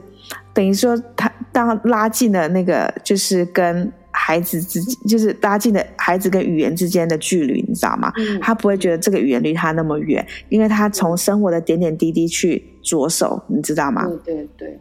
[0.52, 3.90] 等于说他当拉近了那个就是跟
[4.24, 8.12] 孩子之就是拉近的孩子跟语言之间的距离，你知道吗？
[8.40, 14.06] 他不会觉得这个语言离他那么远，因为他从生活的点点滴滴去着手，你知道吗？
[14.24, 14.78] 对对对。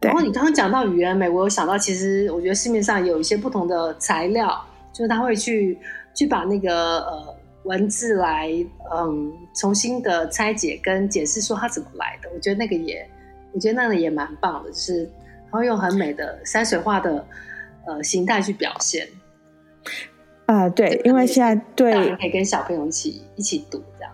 [0.00, 4.60] 然后你刚刚讲到语言美，我有想到，其实我觉得市面上有一些不同的材料，
[4.92, 5.78] 就是他会去
[6.14, 7.34] 去把那个呃。
[7.64, 8.50] 文字来，
[8.94, 13.08] 嗯，重新的拆解跟解释说它怎么来的，我觉得那个也，
[13.54, 15.10] 我觉得那个也蛮棒的，就是
[15.50, 17.26] 他会用很美的山水画的
[17.86, 19.06] 呃形态去表现。
[20.46, 24.12] 啊、呃，对，因为现在对，可以跟小朋友一起一起读这样。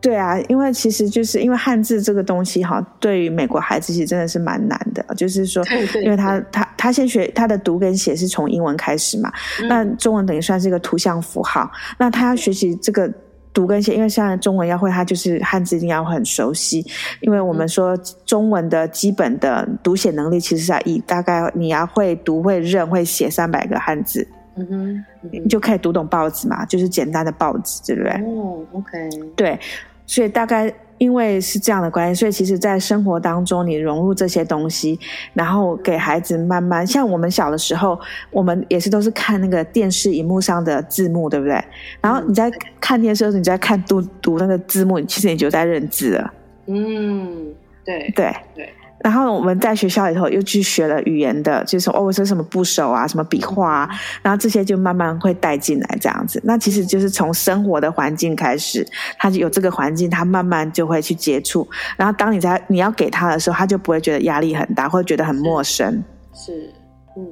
[0.00, 5.04] 对啊，因为其实就是因为汉字这个东西哈，对于美国孩子其实真的是蛮难的。
[5.16, 5.64] 就是说，
[6.04, 11.68] 因为他他他先学他的读跟写是从英文开始嘛，嗯、那中文等于算是一个图像符号。
[11.98, 13.12] 那他要学习这个
[13.52, 16.84] 读跟写，因为现在中文要会，它就是汉字一定要很熟悉。
[17.20, 28.12] 因为我们说中文的基本的读写能力，其实是要以大概你要会读会认会写三百个汉字，嗯哼，嗯哼，你就可以读懂报纸嘛，就是简单的报纸，对不对？
[28.24, 29.58] 哦，OK，对。
[30.06, 34.98] 所以大概因为是这样的关系，所以其实，在生活当中，你融入这些东西，
[35.32, 37.98] 然后给孩子慢慢，像我们小的时候，
[38.30, 41.62] 我们也是都是看那个电视荧幕上的字幕，对不对？
[42.00, 46.32] 然后你在看电视的时候，你在看读读那个字幕，其实你就在认字了。
[46.66, 48.72] 嗯，对对对。
[49.00, 53.90] 然后我们在学校里头又去学了语言的，就是说哦，说什么部首啊，什么笔画啊，
[54.22, 56.40] 然后这些就慢慢会带进来这样子。
[56.44, 58.86] 那其实就是从生活的环境开始，
[59.18, 61.68] 他就有这个环境，他慢慢就会去接触。
[61.96, 66.02] 然后当你在你要给他的时候，他就不会觉得压力很大，或者觉得很陌生。
[66.34, 66.72] 是，
[67.16, 67.26] 嗯。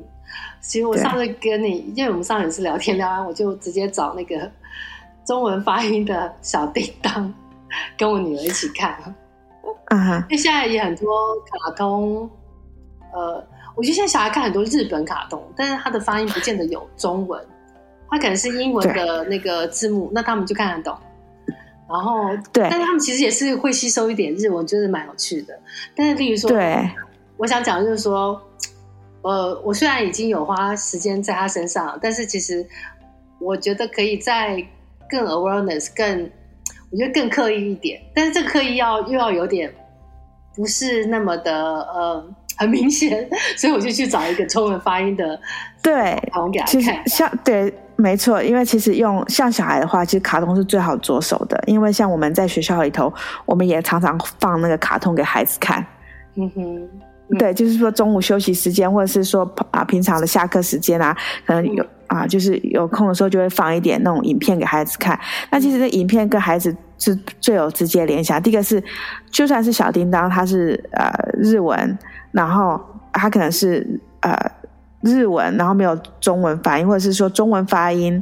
[0.61, 4.51] 其实我上次跟你，因为我们上一次聊天聊完，我就直接找那个
[5.25, 7.33] 中文发音的小叮当，
[7.97, 8.97] 跟我女儿一起看。
[9.87, 10.27] 啊哈！
[10.29, 11.09] 因为现在也很多
[11.65, 12.29] 卡通，
[13.13, 17.43] 呃，我觉得现在小孩看很多日本卡通，但是他的发音不见得有中文，
[18.11, 20.99] 他可能是英文的那个字幕，那他们就看得懂。
[21.89, 25.59] 然后，对，但是他们其实也是会吸收一点日文，就是蛮有趣的。
[25.95, 26.91] 但是，例如说，对，
[27.37, 28.41] 我想讲就是说，
[29.23, 32.67] 呃，我虽然已经有花时间在他身上，但是其实
[33.39, 34.67] 我觉得可以在
[35.09, 36.31] 更 awareness 更。
[36.91, 39.73] 我觉得更刻意一点，但是这个刻意要又要有点
[40.55, 42.25] 不是那么的呃
[42.57, 45.39] 很明显， 所以我就去找一个中文发音的，
[45.83, 46.67] 对，我给他看。
[46.67, 53.13] 其实像对没错，因为其实用像小孩的话，其实卡通是最好着手的，因为像我们在学校里头，
[53.45, 55.85] 我们也常常放那个卡通给孩子看。
[56.37, 56.89] 嗯哼，
[57.39, 65.19] 对，就是说中午休息时间，或者是说啊平常的下课时间啊，可能有啊，就是有空的时候就会放一点那种影片给孩子看。
[65.51, 68.43] 那其实这影片跟孩子是最有直接联想。
[68.43, 68.83] 第一个是，
[69.31, 71.99] 就算是小叮当，它是呃日文，
[72.33, 72.81] 然后
[73.13, 73.87] 它可能是
[74.21, 74.37] 呃。
[75.03, 78.21] 日文，然后没有中文发音，或者是说中文发音，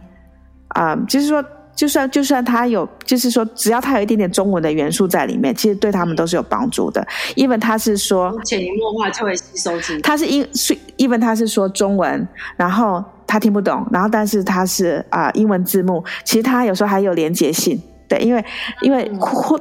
[0.69, 1.43] 啊、呃，就是说，
[1.75, 7.07] 就算就算他有，就是说，只要他有一点点中文的元素在里面，其实对他们都是有帮助的。
[7.37, 10.01] 因为他是说潜移默化就会吸收进去。
[10.03, 17.81] 他是因是因为他是说中文，然后他听不懂，然后但是他是啊、呃、英文字幕，其实他有时候还有连结性。
[18.07, 18.45] 对，因为
[18.83, 19.11] 因为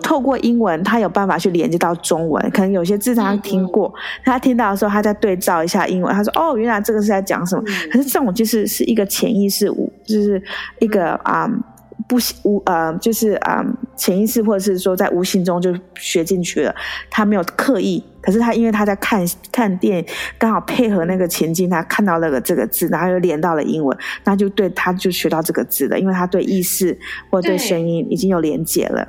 [0.01, 2.51] 透过英文，他有办法去连接到中文。
[2.51, 3.91] 可能有些字他听过，
[4.25, 9.67] 他听到的时候，他再对照一下英文，他说：“哦，原来这个是在讲什么。”可是这种就是是一个潜意识，
[10.05, 10.43] 就是
[10.79, 11.47] 一个啊。
[11.47, 11.61] Um,
[12.07, 16.75] 不无呃，就是啊、呃，潜意识或者是说在无形中就学进去了。
[17.09, 20.05] 他没有刻意，可是他因为他在看看电，
[20.37, 26.97] 刚好配合那个情境，他看到那个这个字，然后又连到了英文，那就对他就学到这个字了，因为他对意识
[27.29, 29.07] 或者对声音已经有连结了。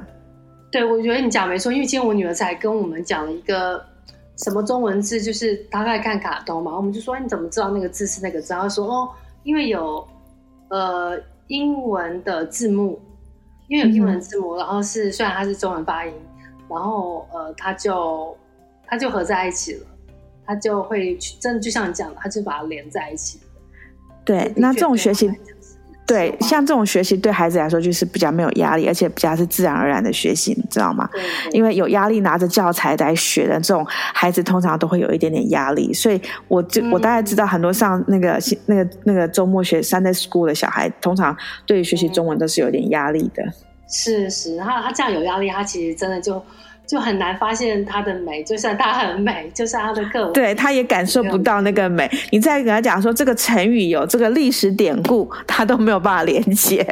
[0.71, 3.83] 对，我觉得你讲没错，因为今天我女儿才跟我们讲了一个
[4.37, 8.53] 什么中文字，就是大概看卡通嘛，我们就说你怎么知道那个字是那个字？
[8.53, 9.09] 然后说哦，
[9.43, 10.07] 因为有
[10.69, 11.19] 呃。
[11.49, 13.01] 英文的字幕，
[13.69, 16.13] 因为有英文字幕，嗯、然后是虽然它是中文发音，
[16.69, 18.37] 然后呃，它就
[18.87, 19.87] 它就合在一起了，
[20.47, 23.41] 它就会真的就像你讲的，它就把它连在一起。
[24.25, 25.31] 对，那这种学习。
[26.07, 31.09] 对，像这种学习对孩子来说就是比较没有压力，而且比较是自然而然的学习，你知道吗？
[31.53, 35.93] 因为有压力拿着教材来学的这种孩子，通常都会有一点点压力。
[35.95, 43.43] 所以我就我大概知道很多上那个那个那个周末学 Sunday School 的小孩，通常对于学习中文都是有点压力的。
[43.89, 46.43] 是是，然后他这样有压力，他其实真的就。
[46.87, 52.11] 就很难发现它的美，就算它很美，就算它的个，对，他也感受不到那个美。
[52.31, 56.85] 你再给他讲说这个成语有这个历史典故，他都没有办法连接。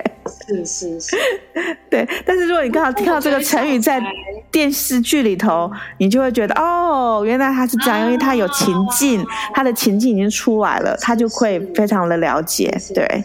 [0.47, 1.17] 是是是，
[1.91, 2.09] 对。
[2.25, 4.03] 但是如果你刚好听到这个成语在
[4.51, 12.75] 电视剧里头，你就会觉得哦，原来他是这样，因为他有情境，他的情境已经出来了，他就会非常的了解。
[12.95, 13.25] 对，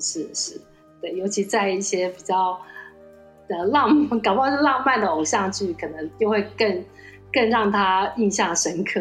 [0.00, 0.60] 是是，
[1.00, 2.58] 对，尤其在一些比较。
[3.48, 6.84] 的浪漫，搞不好是浪漫的偶像剧，可能就会更
[7.32, 9.00] 更让他印象深刻。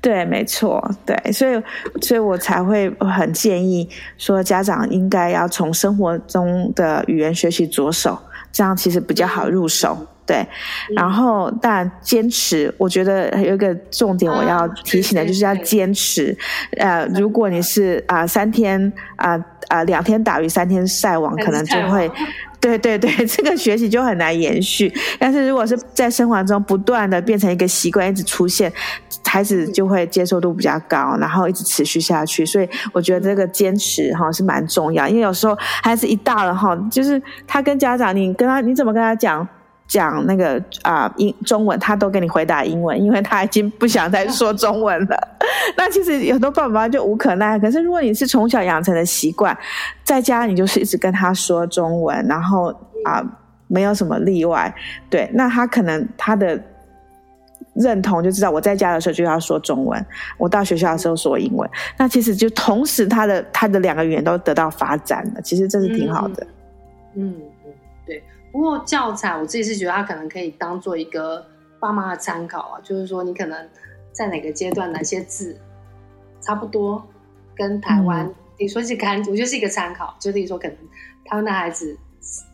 [0.00, 1.62] 对，没错，对，所以
[2.00, 8.18] 所以我才会很建议说，家长应该要从生活中的语言学习着手，
[8.50, 9.96] 这样其实比较好入手。
[10.00, 16.36] 嗯、对，嗯、然后但坚持，我觉得有一个重点我要提醒的，就是要坚持。
[16.78, 22.10] 呃，如果你是啊、呃、三天啊啊、呃呃、两天打鱼三天晒网，可能就会。
[22.60, 24.92] 对对对， 这个学习就很难延续。
[25.18, 28.70] 但是如果是在生活中不断的变成一个习惯，一直出现，
[29.24, 32.44] 孩子就会接受度比较高，然后一直持续下去。
[32.44, 39.48] 所以我觉得这个坚持哈是蛮重要，因为有时候孩子一大了哈，就是他跟家长，你跟他你怎么跟他讲？
[39.90, 45.28] 讲那个啊英中文，他都给你回答英文，因为他已经不想再说中文了。
[45.76, 47.58] 那其实有很多爸爸妈妈就无可奈何。
[47.58, 49.56] 可是如果你是从小养成的习惯，
[50.04, 52.68] 在家你就是一直跟他说中文，然后
[53.04, 53.20] 啊
[53.66, 54.72] 没有什么例外，
[55.10, 56.56] 对，那他可能他的
[57.74, 60.06] 认同就知道我在家的时候就要说中文，
[60.38, 61.68] 我到学校的时候说英文。
[61.98, 66.46] 那其实就同时他的他的两个语言都得到发展了，其实这是挺好的。
[67.16, 67.34] 嗯
[68.52, 71.46] 不过教材，我自己是觉得它可能可以当做一个
[71.78, 73.68] 爸妈的参考啊，就是说你可能
[74.12, 75.56] 在哪个阶段哪些字
[76.40, 77.06] 差不多
[77.54, 80.76] 跟台湾，嗯、你说是看，我觉得是一个参考，就例如说可能
[81.24, 81.96] 台湾的孩子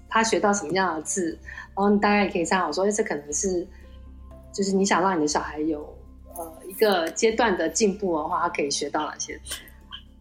[0.09, 1.39] 他学到什么样的字，
[1.75, 3.67] 然后你大概也可以参考说，这可能是
[4.53, 5.81] 就是你想让你的小孩有
[6.35, 9.57] 呃一个阶段的进步的话，他可以学到哪些字？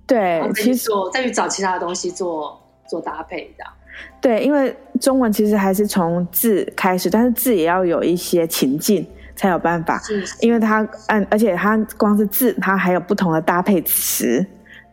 [0.07, 3.73] 对，其实再去找其他的东西做做搭配这样。
[4.21, 9.05] 对，因为中文其实还是从字开始，但是字也要有一些情境
[9.35, 9.99] 才有办法。
[9.99, 14.43] 是是因为它嗯，而且它光是字，它还有不同的搭配词，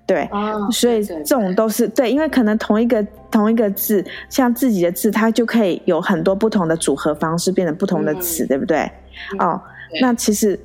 [0.07, 8.81] 对，哦、所以这种都是对，对，因为可能同一个同一个字，像自己的字，它就可以有很多不同的组合方式，变成不同的词，嗯、对不对？
[9.39, 9.61] 哦，
[9.91, 10.59] 对那其实，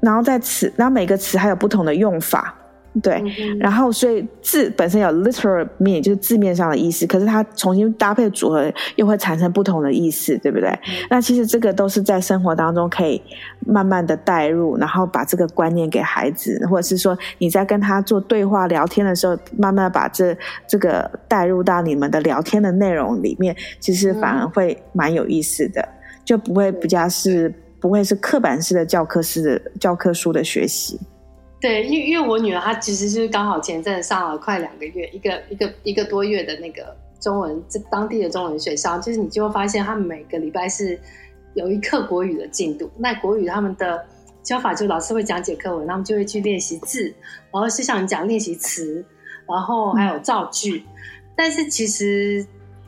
[0.00, 2.56] 然后在词，然后每个词还有不同的用法。
[3.00, 3.22] 对，
[3.60, 10.68] 然后所以字本身有 literal meaning，就是字面上的意思，可是它重新搭配组合又会产生不同的意思，对不对？
[10.70, 13.22] 嗯、那其实这个都是在生活当中可以
[13.64, 20.36] 慢慢的带入，然后把这个观念给孩子，或者是说你在跟他做对话聊天的时候，慢慢把这
[20.66, 25.94] 这个带入到你们的聊天的内容里面，其实反而会蛮有意思的，嗯、
[26.24, 30.98] 就不会比较是不会是刻板式的教科式的教科书的学习。
[31.60, 40.98] 对，因为因为我女儿她其实就是刚好前阵上了快两个月，一个一个一个多月的那个中文，这当地的中文学校，就是你就会发现，他们每个礼拜是
[41.52, 42.90] 有一课国语的进度。
[42.96, 44.02] 那国语他们的
[44.42, 47.12] 教法就老师会讲解课文，他们就会去练习字，
[47.52, 49.04] 然后是像你讲练习词，
[49.46, 50.82] 然后还有造句。
[50.86, 50.92] 嗯、
[51.36, 52.46] 但是其实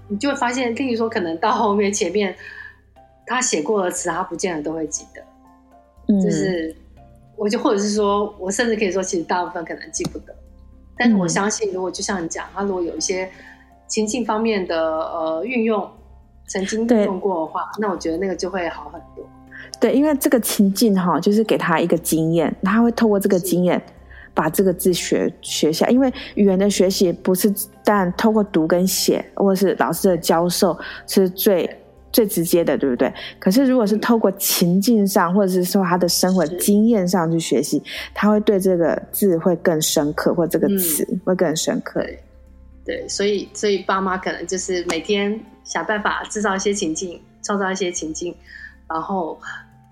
[0.08, 2.34] 你就会发现，例如说可能到后面前面
[3.26, 5.22] 他写过的词，他不见得都会记得，
[6.08, 6.74] 嗯、就是。
[7.42, 10.32] 我就或者是说，我甚至可以说，其实大部分可能记不得，
[10.96, 13.28] 但是我相信，如果就像你讲，他如果有一些
[13.88, 15.84] 情境方面的呃运用，
[16.46, 19.26] 曾经用过的话，那我觉得那个就会好很多。
[19.80, 23.82] 对，因为这个情境哈，就是给他一个经验，他会透过这个经验
[24.32, 25.88] 把这个字学学下。
[25.88, 30.78] 因为语言的学习不是但透过读跟写，或者是老师的教授
[31.08, 31.68] 是最。
[32.12, 33.12] 最直接的，对不对？
[33.38, 37.82] 可是如果是透过情境上，或者是说他的生活经验上去学习，
[38.12, 42.02] 他会对这个字会更深刻，或这个词会更深刻。
[42.02, 42.18] 对，
[42.84, 48.34] 对，所以所以爸妈可能就是每天想办法制造一些情境，创造一些情境，
[48.88, 49.40] 然后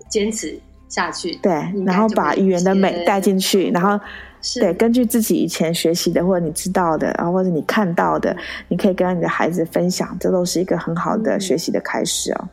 [0.09, 0.57] 坚持
[0.89, 1.35] 下去。
[1.41, 1.51] 对，
[1.85, 3.99] 然后把语言的美带进去，然后。
[4.41, 8.35] 是对，根据自己以前学习的，或者你知道的，然后或者你看到的，
[8.67, 12.49] 你可以跟你的孩子分享，这都是一个很好的学习的开始哦。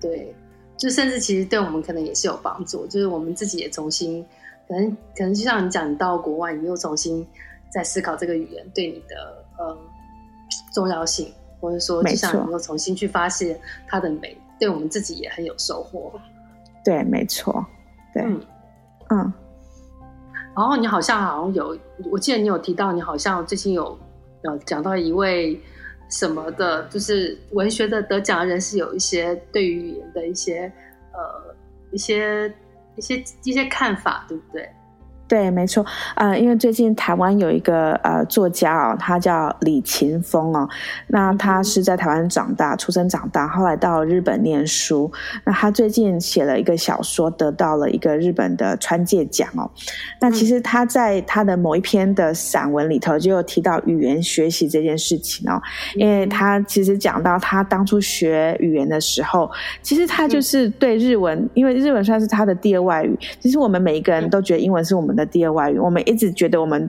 [0.00, 0.34] 对，
[0.76, 4.24] 就甚至其实对我们可能也是有帮助，就是我们自己也重新，
[4.66, 7.26] 可能可能就像你讲，你到国外，你又重新
[7.70, 9.76] 在思考这个语言对你的呃
[10.74, 11.30] 重要性，
[11.60, 16.12] 或者说就像你又重新去发现它的美，对我们自己也很有收获。
[16.82, 17.64] 对，没错，
[18.14, 18.40] 对，嗯。
[19.10, 19.32] 嗯
[20.56, 21.76] 然后你好像好像有，
[22.10, 23.96] 我记得你有提到，你好像最近有
[24.42, 25.60] 呃讲到一位
[26.08, 30.72] 什么的，就是文学的得奖人是，有一些对于语言的一些
[31.12, 31.54] 呃
[31.92, 32.52] 一些
[32.96, 34.66] 一些一些看法，对不对？
[35.28, 40.68] 对，没错，呃，因为最近台湾有一个呃作家哦，他叫李勤峰哦，
[41.08, 45.10] 那他是在台湾长大、出生长大，后来到日本念书。
[45.44, 49.68] 那他最近写了一个小说，得到了一个日本的川界奖哦。
[50.20, 55.60] 那其实他在他的某一篇的散文里头就有提到语言学习这件事情哦，
[55.96, 59.50] 因为他其实讲到他当初学语言的时候，
[59.82, 63.18] 其实他就是对日文，因为日文算是他的第二外语。
[63.40, 66.88] 其实我们每一个人都觉得英文是我们的第二外语，我们一直觉得我们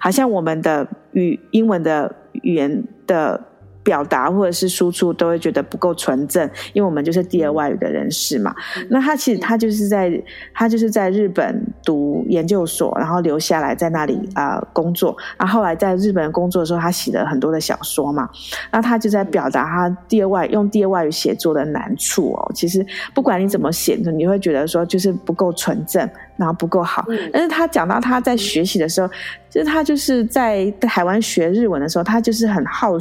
[0.00, 3.40] 好像我们的语英文的语言的。
[3.82, 8.54] 表达或者是输出都会觉得不够纯正，因为我们就是第二外语的人士嘛。
[8.76, 15.16] 嗯、那他其实他就是在他就是在日本读研究所，然后留下来在那里啊、呃、工作。
[15.38, 18.28] 然后后来在日本工作的时候，他写了很多的小说嘛。
[18.70, 22.52] 那他就在表达他第二外用第二外语写作的难处哦。
[22.54, 26.08] 其实不管你怎么写，你会觉得说就是不够纯正，
[26.40, 27.04] 然后不够好。
[27.08, 29.08] 嗯、但是他讲到他在学习的时候。
[29.50, 32.92] 就是他就是在台湾学日文的时候，他就是很好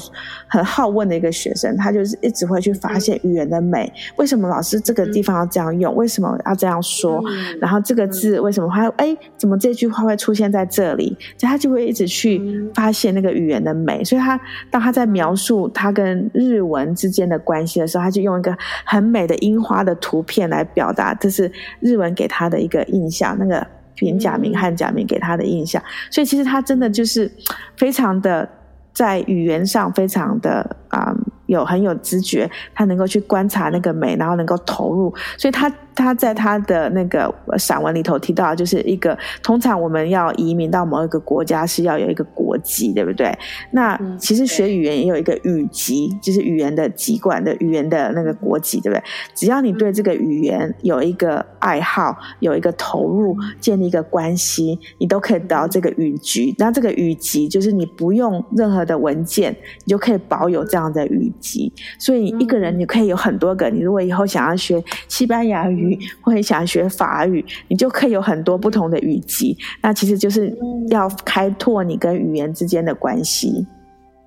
[0.47, 3.93] 很好问的一个学生，他就是一直会去发现语言的美。
[4.15, 5.95] 为什么老师这个地方要这样用？
[5.95, 7.23] 为什么要这样说？
[7.61, 9.15] 然后这个字为什么会哎？
[9.37, 11.15] 怎么这句话会出现在这里？
[11.37, 12.41] 就他就会一直去
[12.73, 14.03] 发现那个语言的美。
[14.03, 14.39] 所以他
[14.71, 23.28] 当他在描述他跟日文之间的关系的时候，他就用一个很美的樱花的图片来表达，这是日文给他的一个印象。
[23.37, 23.65] 那个。
[23.95, 27.29] 平假名、汉假名给他的印象，所以其实他真的就是
[27.75, 28.47] 非常的
[28.93, 35.69] 在语言上非常的啊、嗯、有很有直觉，他能够去观察那个美，然后能够投入，所以他。
[35.99, 43.37] 他在他的那个散文里头提到，就是一个通常我们要移民到某一个国家是要有一个国籍，对不对？
[43.71, 49.03] 那其实学语言也有一个语籍，就是语言的籍贯的语言的那个国籍，对不对？
[49.35, 56.55] 只要你对这个语言有一个爱好，有一个投入，建立一个关系，你都可以得到这个语籍。
[56.57, 59.51] 那这个语籍就是你不用任何的文件，
[59.83, 61.71] 你就可以保有这样的语籍。
[61.97, 63.69] 所以一个人你可以有很多个。
[63.69, 65.88] 你如果以后想要学西班牙语，
[66.21, 69.57] 或很想学法语，你就可以有很多不同的语籍。
[69.81, 70.53] 那其实就是
[70.89, 73.65] 要开拓你跟语言之间的关系。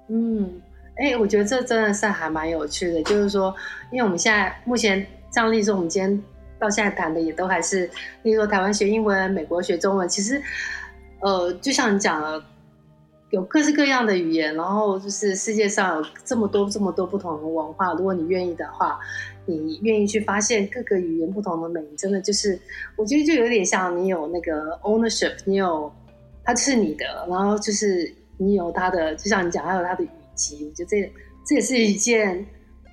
[0.08, 0.50] 嗯，
[0.96, 3.02] 哎、欸，我觉得这真的是还蛮有趣的。
[3.02, 3.54] 就是说，
[3.90, 6.22] 因为我们现在目前，像例说，我们今天
[6.58, 7.88] 到现在谈的也都还是，
[8.22, 10.08] 例如说台湾学英文，美国学中文。
[10.08, 10.40] 其实，
[11.20, 12.44] 呃，就像你讲了，
[13.30, 17.94] 有各式各样的语言，然后就是世界上有这么多这么多不同的文化。
[17.94, 18.98] 如果你愿意的话，
[19.46, 22.58] 你愿意去发现各个语言不同的美，真的就是
[22.96, 25.92] 我觉得就有点像你有那个 ownership，你有
[26.44, 30.64] 它是你的，然后就是你有它的，就像你讲，还有它的语气。
[30.64, 31.12] 我觉得这
[31.44, 32.46] 这也是一件，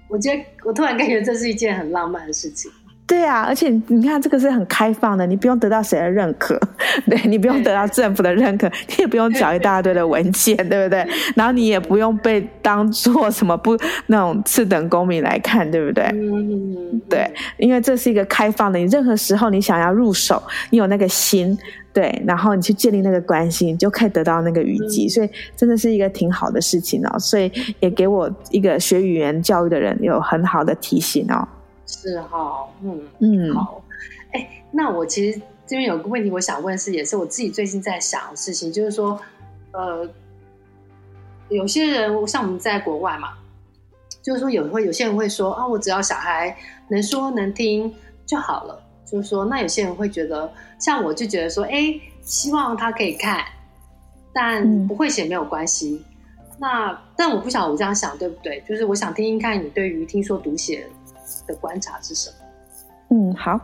[0.07, 2.71] 我觉得我突然感觉这是一件很浪漫的事情。
[3.09, 6.59] 对啊，而且你看，这个是很开放的，你不用得到谁的认可，
[7.09, 11.03] 对，你不用得到政府的认可， 你也不用缴一大堆的文件，对不对？
[11.35, 16.03] 然后你也不用被当做什么不那种次等公民来看，对不对？
[16.13, 21.57] 嗯，对，因为这是一个开放的，你任何时候你想要入手，你有那个心，
[21.91, 27.17] 对，然后你去建立那个关系，你就可以得到那个语籍，所以真的是一个挺好的事情哦。
[27.17, 31.47] 所以也给我一个学语言教育的人有很好的提醒哦。
[31.91, 33.81] 是哈，嗯嗯，好，
[34.31, 39.19] 哎，那我其实这边有个问题，我想问是，也是我自己最近在想的事情，就是说，
[39.71, 40.07] 呃，
[41.49, 43.29] 有些人像我们在国外嘛，
[44.21, 46.55] 就是说有会有些人会说啊，我只要小孩
[46.89, 47.91] 能说能听
[48.23, 53.43] 就好了，就是说，那有些人会觉得，像我就觉得说，哎，希望他可以看，
[54.31, 56.05] 但不会写没有关系。
[56.05, 58.63] 嗯、那但我不晓得我这样想对不对？
[58.69, 60.87] 就是我想听听看你对于听说读写
[61.47, 62.35] 的观察是什么？
[63.09, 63.59] 嗯，好，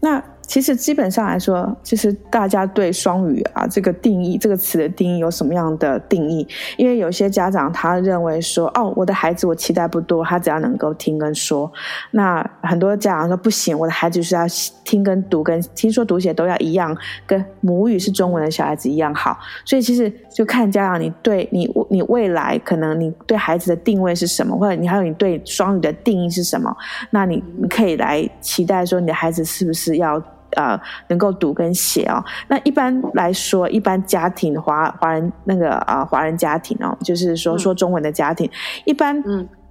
[0.00, 0.22] 那。
[0.46, 6.46] 其实基本上来说，其实大家对双语啊这个定义，这个词的定义有什么样的定义？
[6.76, 11.72] 因为有些家长他认为说，哦，我的孩子我期待不多，他只要能够听跟说。
[12.10, 14.42] 那很多家长说不行，我的孩子就是要
[14.84, 16.94] 听跟读跟听说读写都要一样，
[17.26, 19.38] 跟母语是中文的小孩子一样好。
[19.64, 26.76] 所以其实就看家长你对你你未来可能你对孩子的定位是什么，或者你还有你对双语的定义是什么？
[27.10, 30.22] 那你你可以来期待说你的孩子是不是要。
[30.56, 32.24] 呃，能够读跟写哦。
[32.46, 38.52] 那一般来说，一般家庭华华人那个呃华人家庭哦，就是说说中文的家庭，嗯、
[38.84, 39.20] 一般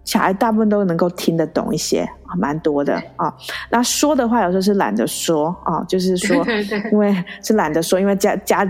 [0.04, 2.06] 小孩大部分都能够听得懂一些。
[2.38, 3.34] 蛮多的啊、哦，
[3.70, 6.46] 那说的话有时候是懒得说啊、哦，就是说，
[6.92, 8.68] 因为是懒得说，因为家家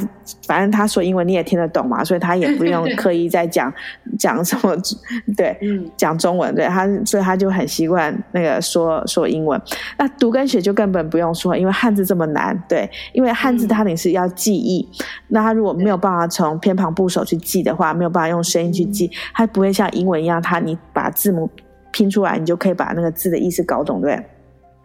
[0.48, 3.74] 反正他说英文你也听得懂嘛，所以他也不用 刻意在讲
[4.18, 4.76] 讲什么，
[5.36, 5.58] 对，
[5.98, 9.60] 讲中文，对他，所以他就很习惯那个说说英文。
[9.98, 14.88] 那读跟写就根本不用说，因为汉字这么难，对，因为汉字它你是要记忆，
[15.28, 21.50] 那他如果没有办法从偏旁部首去记的话，没有办法用声音去记，他不会像英文一样，他你把字母。
[21.94, 24.20] 拼出来，你就可以把那个字的意思搞懂，对，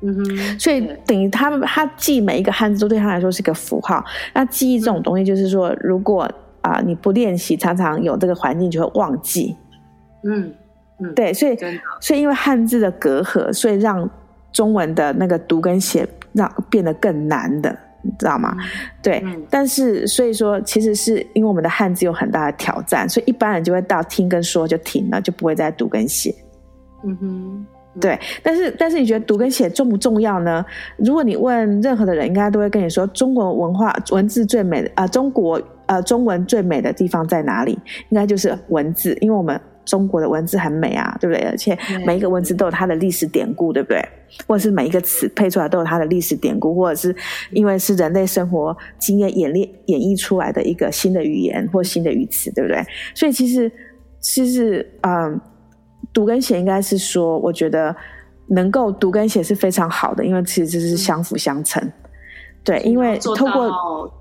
[0.03, 0.59] 嗯哼。
[0.61, 4.05] 所以等于他他记每一个汉字都对他来说是个符号。
[4.33, 6.23] 那记忆这种东西，就是说，如果
[6.61, 9.57] 啊、呃、你不练习，常常有这个环境就会忘记。
[10.23, 10.53] 嗯
[11.01, 11.57] 嗯，对，所以
[12.01, 14.09] 所以因为汉字的隔阂，所以让
[14.53, 18.55] 中文的那个读跟写让变得更难的，你知道吗？
[18.59, 18.65] 嗯、
[19.01, 19.47] 对、嗯。
[19.49, 26.35] 但是所以说，其实是因为我们的汉字有很大的挑战，所以一般人就会到听跟说就停了，就不会再读跟写。
[27.05, 27.67] 嗯哼，
[28.01, 30.65] 对，但是但是你觉得读跟写重不重要呢？
[30.97, 37.79] 如果你问任何的人，应该都会跟你说，中国文化文字最美的啊、呃，中国呃中文最美的地方在哪里？
[38.09, 41.45] 应该就是文字，因为我们中国的文字很美啊，对不对？
[41.45, 44.05] 而且每一个文字都有它的历史典故，对不对？
[44.47, 47.15] 或者是每一个词配出来都有它的历史典故，或者是
[47.53, 52.85] 因为是人类生活经验演练演绎出来的一个新的语言或新的语词，对不对？
[53.15, 53.71] 所以其实
[54.21, 55.13] 其实嗯。
[55.13, 55.41] 呃
[56.13, 57.95] 读跟写应该是说，我觉得
[58.47, 61.83] 能够读跟写是非常好的，因为其实这是相辅相成。
[62.65, 64.13] 对，因为透过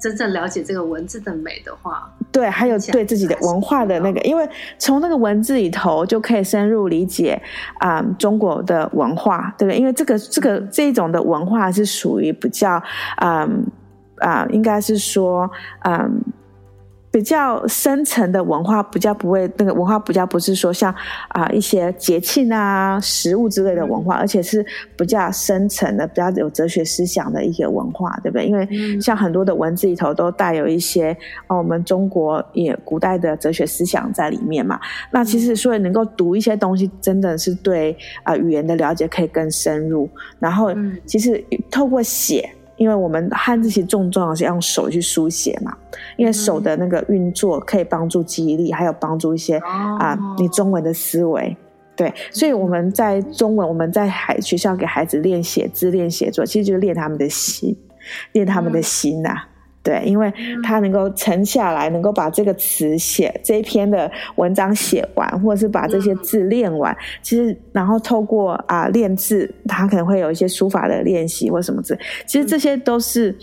[0.00, 4.48] 真正了解这个文字的美的话，对，还有对自己的文化的那个，因为
[4.78, 7.40] 从那个文字里头就可以深入理解
[7.80, 9.78] 啊、嗯、中国的文化，对不对？
[9.78, 12.82] 因为这个这个这一种的文化是属于比较
[13.22, 13.66] 嗯
[14.18, 15.50] 啊、嗯，应该是说
[15.84, 16.22] 嗯。
[17.12, 20.92] 比较深层的文化，比较不会那个文化比较不是说像
[21.30, 24.64] 啊、呃、一些节庆啊、食物之类的文化，而且是
[24.96, 28.46] 比较深层的、比较有哲学思想的一些文化，对不对？
[28.46, 31.16] 因为像很多的文字里头都带有一些
[31.48, 34.78] 哦，我们中国也古代的哲学思想在里面嘛。
[35.10, 37.90] 那其实所以能够读一些东西，真的是对
[38.22, 40.08] 啊、呃、语言的了解可以更深入。
[40.38, 40.70] 然后
[41.06, 42.48] 其实透过写。
[42.80, 45.76] 因为我们汉字其实重重要是要用手去书写嘛，
[46.16, 51.54] 因为手的那个运作可以帮助记忆力，还有帮助一些啊你中文的思维。
[51.94, 57.76] 对，所以我们在中文，我们在孩学校给孩子练写字、练写作，其实就是练他们的心，
[58.32, 59.48] 练他们的心呐、啊。
[59.82, 66.96] 对，因为他能够沉下来，能够把这个词写这一篇的文章写完，或者是把这些字练完。
[67.22, 71.98] 其实，然后透过啊练字，他可能会有一些书法的练习或什么字。
[72.26, 73.34] 其实这些都是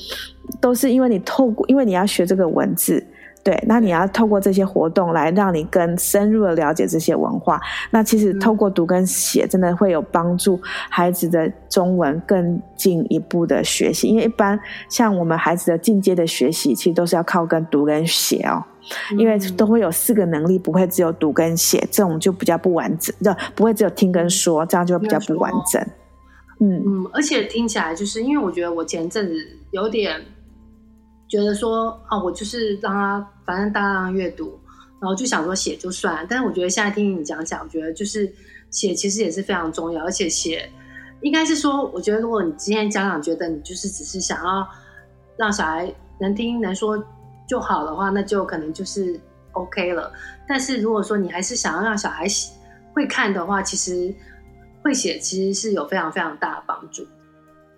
[0.62, 3.04] 都是因为你透过，因为你要学这个文字。
[3.48, 7.58] 对，那你要透过这些活动来让你更深入的了解这些文化。
[7.92, 14.10] 那其实透过读跟写，真的会有帮助孩子的中文更进一步的学习。
[14.10, 18.62] 因为一般像我们孩子的进阶的学习，其实都是要靠跟读跟写哦。
[19.18, 23.16] 因为都会有四个能力，不会只有读跟写，这种就比较不完整。
[23.22, 25.82] 就不会只有听跟说，这样就会比较不完整。
[26.60, 29.36] 嗯嗯，而且听起来就是因为我觉得我前阵子
[29.72, 30.20] 有点。
[31.28, 34.58] 觉得说啊，我就是让他反正大量阅读，
[35.02, 36.26] 然后就想说写就算。
[36.30, 38.32] 但是我觉得现在听你讲讲，我觉得就是
[38.72, 40.70] 写其实也是非常重要，而且写
[41.22, 44.68] 应该是说，我觉得如果你今天家长觉得你就是只是想要
[45.36, 47.04] 让小孩能听能说
[47.48, 49.20] 就好的话，那就可能就是
[49.54, 50.12] OK 了。
[50.48, 52.26] 但是如果说你还是想要让小孩
[52.94, 54.14] 会看的话，其实
[54.84, 57.06] 会写其实是有非常非常大的帮助。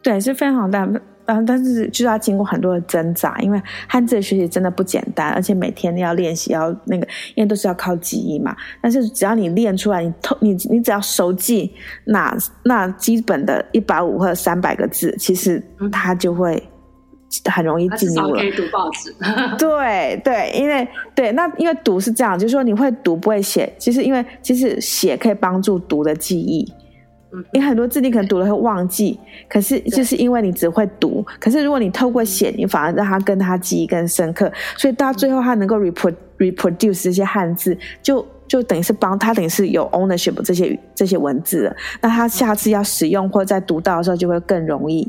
[0.02, 1.02] 对，是非常大的。
[1.30, 8.56] 嗯，但是就是要经过很多的挣扎，因为汉字的学习真的不简单，而且每天要练习，要那个，因为都是要靠记忆嘛。
[8.82, 11.72] 但是只要你练出来，你透你你只要熟记
[12.06, 16.68] 那那基本的一百五或者三百个字，其实它就会
[17.46, 18.40] 很容易进入了。
[18.40, 19.16] 可以读报纸。
[19.60, 26.68] 对对，因为对那因为读是这样，就是说你会读不会写，其实因为其实写可以帮助读的记忆。
[27.54, 31.24] 你很多字你可能读了会忘记，可是就是因为你只会读。
[31.40, 41.76] 可是如果你透过写，你反而让他跟他记忆更深刻，所以到最后他能够 repro reproduce 这些汉字，就就等于是帮他等于是有 ownership 这些这些文字了。
[42.02, 45.08] 那他下次要使用或者在读到的时候就会更容易。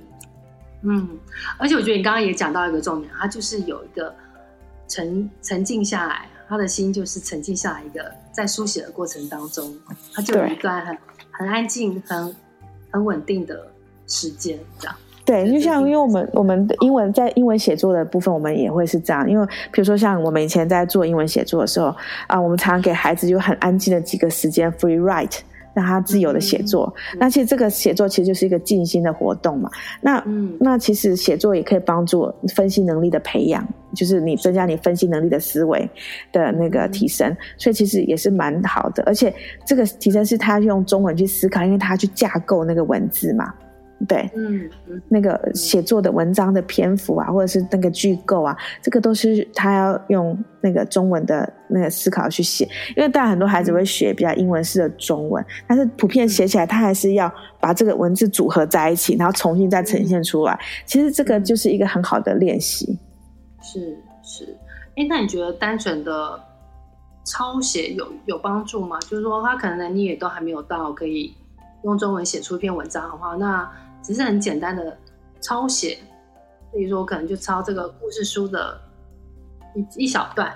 [0.82, 1.08] 嗯，
[1.56, 4.14] 而且我觉得你刚刚也讲到一个重点，他就是有一个
[4.86, 9.74] 沉沉静下来，他的心就是沉静下来一个在书写的过程当中，
[10.14, 10.94] 他就有一段很。
[11.40, 12.36] 很安静、很
[12.90, 13.66] 很稳定的
[14.06, 14.94] 时间，这样。
[15.24, 19.30] 对，就像因为我们我们的英文在英文写作的部分，我们也会是这样。
[19.30, 25.38] 因为比如说像我们以前在做英文写作的时候啊，我们常常给孩子有很安静的几个时间 free write。
[25.72, 29.70] 让他自由的写作，嗯、那其实这个写作其实就是一个静心的活动嘛。
[30.00, 35.88] 那、嗯、那其实写作也可以帮助分析能力的培养，就是你增加你分析能力的思维
[36.32, 39.02] 的那个提升，嗯、所以其实也是蛮好的。
[39.04, 39.32] 而且
[39.64, 43.52] 这个提升是他用中文去思考，因为他去架构那个文字嘛。
[44.08, 44.70] 对，嗯，
[45.08, 52.66] 那个写作的文章的篇幅啊，或者是那个句构啊，这个都是他要用那个中文的那个思考去写。
[52.96, 57.30] 因为当然很多孩子会学比较英文式的中文，但是普遍写起来，他还是要
[57.60, 60.58] 把这个文字组合在一起，然后重新再呈现出来。
[60.86, 62.98] 其实这个就是一个很好的练习。
[63.62, 64.56] 是是，
[64.96, 66.40] 哎，那你觉得单纯的
[67.26, 68.98] 抄写有有帮助吗？
[69.00, 71.34] 就是说他可能能力也都还没有到可以
[71.84, 73.70] 用中文写出一篇文章的话，那
[74.02, 74.96] 只是很简单的
[75.40, 75.98] 抄写，
[76.72, 78.80] 比如说我可能就抄这个故事书的
[79.74, 80.52] 一一小段。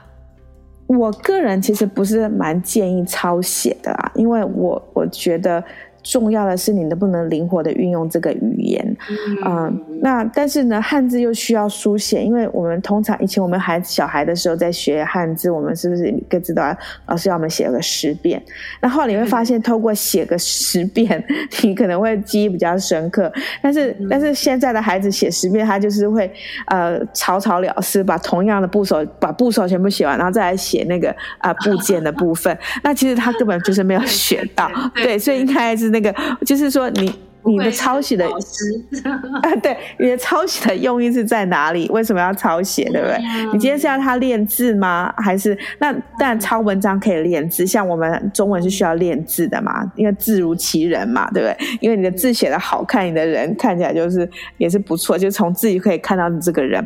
[0.87, 5.63] 我个人其实不是蛮建议抄写的啊，因为我我觉得。
[6.07, 16.77] 重要的是你能不能灵活的运用这个语言，嗯，呃、那但是呢，汉字又需要书写，因为我们通常以前我们孩子小孩的时候在学汉字，我们是不是各自都要
[17.07, 18.43] 老师要我们写个十遍？
[18.81, 21.25] 那后来你会发现，透过写个十遍，
[21.63, 23.33] 你可能会记忆比较深刻。
[23.63, 26.31] 但是但是现在的孩子写十遍，他就是会
[26.67, 32.57] 呃草草了事，把同样的部首把部首全部写完，然后再来写那个啊、呃、部件的部分。
[32.83, 35.91] 那其实他根本就是没有 学到，对，所以应该是。
[35.91, 36.15] 那个
[36.45, 37.15] 就是说你。
[37.47, 41.89] 你的抄写的啊， 对，你的抄写的用意是在哪里？
[41.91, 42.85] 为什么要抄写？
[42.91, 43.17] 对不对？
[43.17, 45.13] 嗯、你今天是要他练字吗？
[45.19, 51.57] 还是那当然抄文章可以练字，像我们中文是需要练字的嘛，因为字如其人嘛，对不对？
[51.81, 56.81] 因为你的字写的好看，你的人看起来就是也是不错，就从字就可以看到你这个人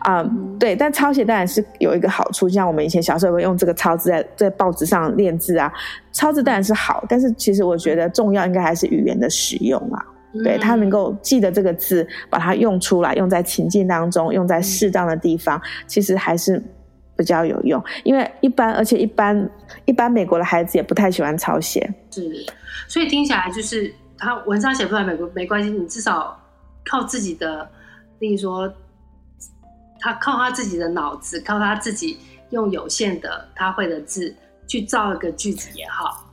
[0.00, 0.56] 啊、嗯。
[0.58, 5.72] 对，但抄写当然是有一个好处，像我们以前小时候会用这个抄字在在报纸上练字啊，
[6.16, 10.02] 抄字当然是好，但是其实我觉得重要应该还是语言的使用啊。
[10.42, 16.62] 对，他能够记得这个字，把它用出来，用在情境当中，用在适当的地方，其实还是
[17.16, 17.82] 比较有用。
[18.02, 19.48] 因为一般，而且一般，
[19.84, 21.92] 一般美国的孩子也不太喜欢抄写。
[22.10, 22.46] 是，
[22.88, 26.38] 所以听起来就是他文章写不出来，美国没关系，你至少
[26.84, 27.68] 靠自己的，
[28.20, 28.72] 例如说，
[30.00, 32.18] 他靠他自己的脑子，靠他自己
[32.50, 34.34] 用有限的他会的字
[34.66, 36.24] 去造一个句子也好。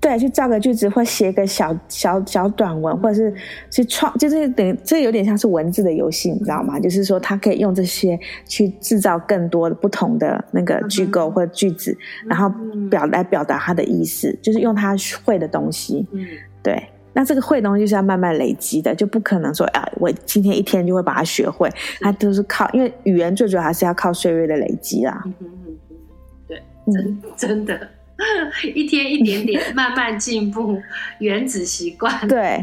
[0.00, 3.34] 对，去造个句子，或写个小小小短文，或者是
[3.70, 6.80] 去创，就是等于这有点像是文字的游戏，你知道吗？
[6.80, 11.92] 就是说，他可以用这些去制造更多的不同的那个句构或句子，
[12.24, 12.50] 嗯、然后
[12.88, 16.06] 表来表达他的意思，就是用他会的东西。
[16.12, 16.24] 嗯，
[16.62, 16.82] 对。
[17.12, 21.68] 那这个会的东西是要慢慢累积的，就不可能说啊，我今天一天就会把它学会。
[22.00, 25.22] 它都是靠，因为语言最主要还是要靠岁月的累积啦。
[26.92, 27.88] 真真的。
[28.74, 30.78] 一天一点点 慢慢进步，
[31.20, 32.28] 原子习惯。
[32.28, 32.62] 对，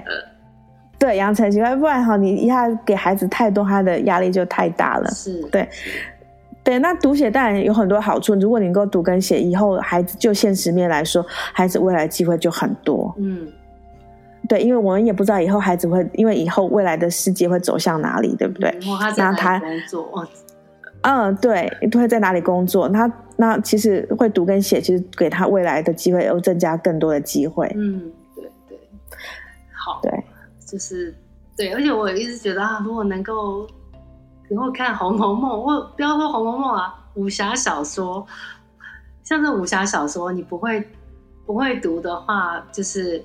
[0.99, 5.09] 对，养成习惯，不然哈，你一下给孩子太多，他的压力就太大了。
[5.09, 5.67] 是，对，
[6.63, 6.77] 对。
[6.77, 13.11] 那读写当然有很多好处，如果你能够读跟写，以后孩子就现实面来说，孩子未来机会就很多。
[13.17, 13.47] 嗯，
[14.47, 18.69] 对，因为我们也不知道以后孩子会，因为以后未来的世界会走向哪里，对不对？
[19.17, 20.27] 然后他工作。
[21.09, 22.89] 嗯，对，都会在哪里工作？
[22.89, 27.65] 他那其实会读跟写，其实给他未来的机会又增加更多的机会。
[27.77, 28.77] 嗯，对对，
[29.73, 30.11] 好，对，
[30.65, 31.15] 就是
[31.55, 33.65] 对，而且我一直觉得啊，如果能够
[34.49, 38.27] 能够看《红楼梦》，我不要说《红楼梦》啊，武侠小说，
[39.23, 40.85] 像这武侠小说，你不会
[41.45, 43.23] 不会读的话，就是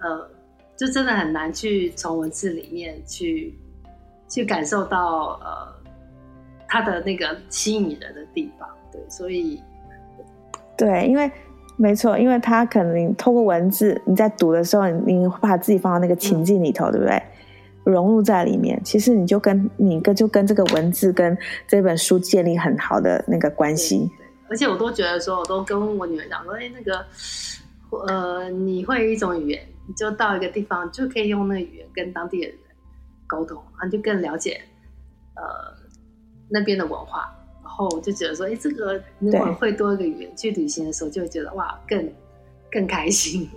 [0.00, 0.28] 呃，
[0.76, 3.56] 就真的很难去从文字里面去
[4.28, 5.77] 去感受到呃。
[6.68, 9.60] 他的那个吸引人的地方，对，所以，
[10.76, 11.30] 对，因为
[11.76, 17.22] 没错，因为他可能透过文字，你在读的时候，你把自己放到那个情境里头，嗯、对不对？
[17.84, 24.06] 融入在里面，其实你就跟你跟就跟这个文字跟这本书建立很好的那个关系。
[24.18, 27.06] 对，而且我都觉得说，我都跟我女儿讲说，哎，那个，
[28.06, 32.58] 呃，你会一种语言，你就到一个地方就可以用那个语言跟当地的人
[33.26, 34.60] 沟通，然后就更了解，
[35.34, 35.87] 呃。
[36.48, 37.32] 那边的文化，
[37.62, 42.12] 然后我就觉得说，哎，这个如果会多一个语言，去旅行的时候就会觉得哇，更
[42.70, 43.48] 更开心。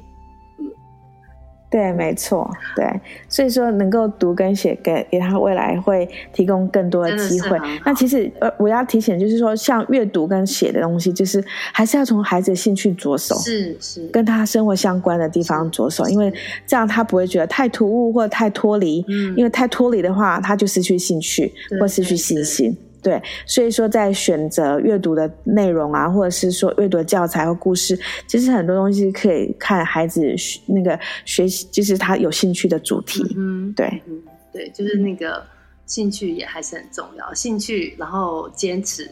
[1.71, 2.85] 嗯，对，没错，对，
[3.29, 7.57] 所以说能够读跟写，给给他未来会提供更多的机会。
[7.85, 16.31] 那其实呃，我要提醒就是说，像阅读跟写的东西，就是还是要从孩子的兴趣着手，是是，跟他生活相关的地方着手，因为
[16.67, 19.03] 这样他不会觉得太突兀或者太脱离。
[19.07, 22.77] 嗯，因为太脱离的话，他就失去兴趣或失去信心。
[23.01, 30.21] 对，所以说在选择阅读的内容啊，或者是说阅读的教材和故事，其实很多东西可以看孩子
[30.67, 33.23] 那个学习，就是他有兴趣的主题。
[33.35, 34.21] 嗯，对，嗯，
[34.53, 35.43] 对，就是那个
[35.85, 39.09] 兴趣也还是很重要，兴趣然后坚持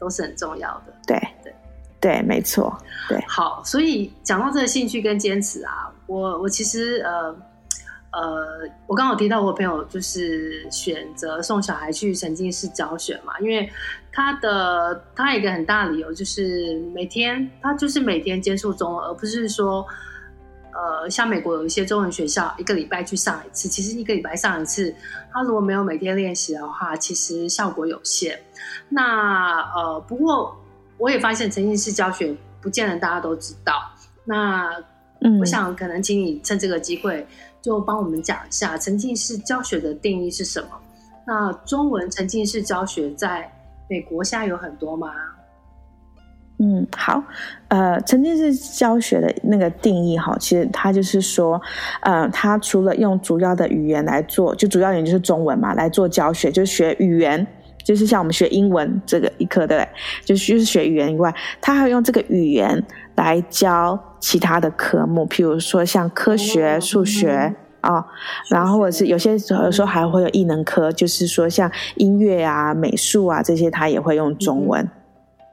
[0.00, 0.92] 都是很重要的。
[1.06, 1.52] 对，对，
[2.00, 2.76] 对，没错。
[3.08, 7.36] 对，好，所以讲到这个兴趣跟坚持啊，我我其实呃。
[8.20, 13.70] 呃，我刚好提到我朋友就是选择送小孩去沉浸式教学嘛，因为
[14.10, 19.86] 他的他有一个很大的理由就是每天他就是每天接触中文，而不是说
[20.72, 24.92] 呃像美国有一些中文学校一个礼拜去上一次，其实一个礼拜上一次，
[25.32, 28.36] 他如果没有每天练习的话，其实效果有限。
[28.88, 30.60] 那呃，不过
[30.96, 33.74] 我也发现沉浸式教学不见得大家都知道。
[34.24, 34.68] 那
[35.40, 37.24] 我想可能请你趁这个机会。
[37.68, 40.68] 就帮我们讲一下沉浸式教学的定义是什么？
[41.26, 43.52] 那中文沉浸式教学在
[43.90, 45.12] 美国现在有很多吗？
[46.60, 47.22] 嗯，好，
[47.68, 51.60] 呃，沉浸式教学的那个定义哈，其实它就是说，
[52.00, 57.46] 呃，它除了用主要的语言来做，就主要语言就是中文嘛，来做教学，就是学语言，
[57.84, 59.88] 就是像我们学英文这个一课，对不对？
[60.24, 62.82] 就是就是学语言以外，它还用这个语言。
[63.22, 68.06] 来教其他的科目，譬如说像科学、数学啊，
[68.48, 74.88] 然后或者是有些时候有时候还会有艺能科，就是说像音乐啊、美术啊这些，他也会用中文，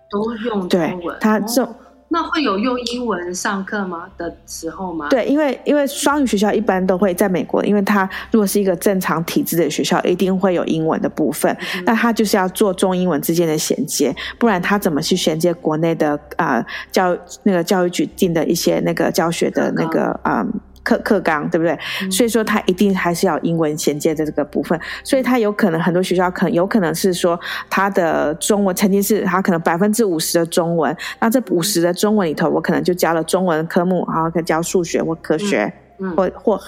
[0.09, 0.99] 都用中文。
[1.07, 1.67] 对，他这。
[2.07, 5.09] 那会有用英文上课吗的时候吗？
[5.09, 11.51] 对，因为因为双语学校一般都会在美国，因为它如果是一个正常体制的学校，一定会有英文的部分。
[11.75, 20.41] 嗯、那它就是要做中英文之间的衔接，不然它怎么去衔接国内的啊、呃、教那个教育局定的一些那个教学的那个啊？
[20.41, 21.77] 嗯课课纲对不对？
[22.01, 27.37] 嗯、所以说它一定还是要英文衔接的这个部分，所以它有可能很多学校可能有可能是说
[27.69, 35.73] 它的中文曾经是它可能百分之五十的中文，那这五十的中文里头，我可能就教了中文科目，然后可以教数学或科学，
[36.15, 36.61] 或或。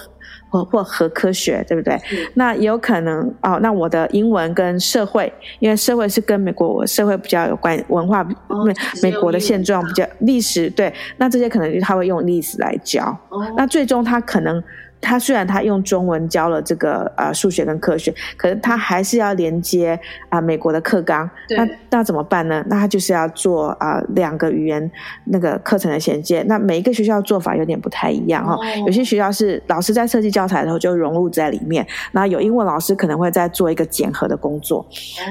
[0.50, 2.00] 或或和科学，对不对？
[2.34, 3.58] 那也有可能哦。
[3.60, 8.66] 那我的英文跟社会，因为社会是跟美国社会比较有关，文化美、哦、
[9.02, 10.92] 美国的现状比较历史，对。
[11.16, 13.04] 那这些可能他会用历史来教。
[13.28, 14.62] 哦、那最终他可能
[15.00, 21.28] 他虽然他用中文教了这个呃数学跟科学，可是他还是要连接啊、呃、美国的课纲。
[21.56, 22.64] 那那怎么办呢？
[22.68, 24.90] 那他就是要做啊、呃、两个语言
[25.24, 26.44] 那个课程的衔接。
[26.48, 28.58] 那每一个学校做法有点不太一样哈、哦。
[28.86, 34.84] 有些学校是老师在设计教材的时候就融入在里面，那有英文老师可能会在做一个检核的工作。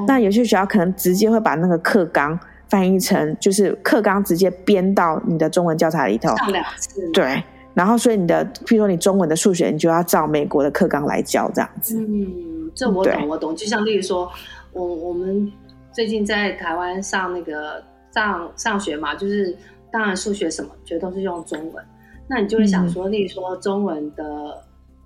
[0.07, 2.39] 那有些学校可能直接会把那个课纲
[2.69, 6.35] 翻译成就是课纲直接编到你的中文教材里头。
[6.37, 7.01] 上两次。
[7.11, 7.43] 对。
[7.77, 11.95] 然后，所以你的，譬如说你中文的数学，你就要照美国的课纲来教，这样子。
[11.99, 13.55] 嗯，这我懂，我懂。
[13.55, 14.27] 就像例如说，
[14.73, 15.51] 我我们
[15.93, 19.55] 最近在台湾上那个上上学嘛，就是
[19.91, 21.85] 当然数学什么，觉得都是用中文。
[22.27, 24.23] 那你就会想说，嗯、例如说中文的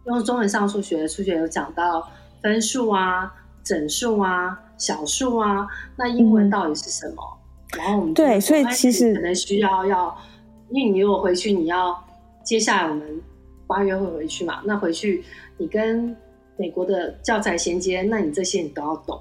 [0.06, 2.10] 用中文上数学，数学有讲到
[2.42, 3.34] 分数啊、
[3.66, 5.68] 整数啊、小数啊，
[5.98, 7.16] 那英文到底是什么？
[7.74, 10.18] 嗯、然后我们对，所以其实可能需要要，
[10.70, 12.02] 因为你如果回去你要。
[12.52, 13.22] 接下来我们
[13.66, 14.62] 八月会回去嘛？
[14.66, 15.24] 那回去
[15.56, 16.14] 你跟
[16.58, 19.18] 美国的教材衔接，那你这些你都要懂。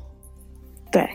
[0.91, 1.09] 对，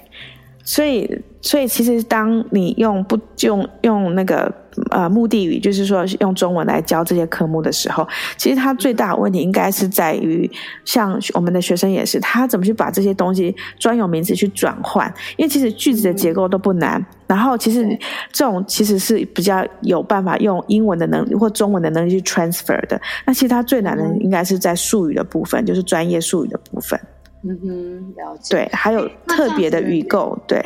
[0.66, 1.09] 所以
[1.41, 4.53] 所以其实当你用不用用那个。
[4.91, 8.05] 呃，目的语就是说用中文来教这些科目的时候，
[8.36, 10.51] 其实它最大的问题应该是在于，
[10.84, 15.07] 像我们的学生也是，他怎么去把这些东西专有名词去转换？
[15.38, 17.88] 因为其实句子的结构都不难，然后其实
[18.34, 22.99] 这种其实是比较有办法用英文的能力或中文的能力去 transfer 的。
[23.26, 26.99] 那其实它最难的应该是在术语的部分，就是专业术语的部分。
[27.48, 28.56] 嗯哼，了解。
[28.56, 30.62] 对，还有特别的预购，对。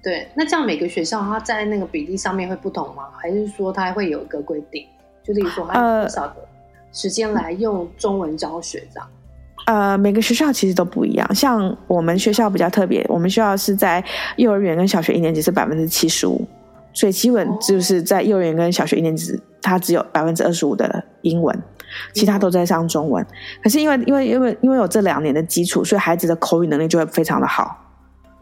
[0.00, 3.08] 对，那这样每个学校它在那个比例上面会不同吗？
[3.16, 4.86] 还是说它会有一个规定？
[5.24, 6.36] 就例如说，它有多少个
[6.92, 9.08] 时间来用中文教学这样？
[9.66, 11.34] 呃，每个学校其实都不一样。
[11.34, 14.02] 像我们学校比较特别，我们学校是在
[14.36, 16.46] 幼儿园跟小学一年级是百分之七十五，
[16.94, 21.62] 所以基本就是在幼儿园跟小学一年级，它只有百分之二十五的英文，
[22.12, 23.24] 其他都在上中文。
[23.62, 27.84] 可是因为因为因为因为有这两年的基础，所以孩子的口语能力就会非常的好。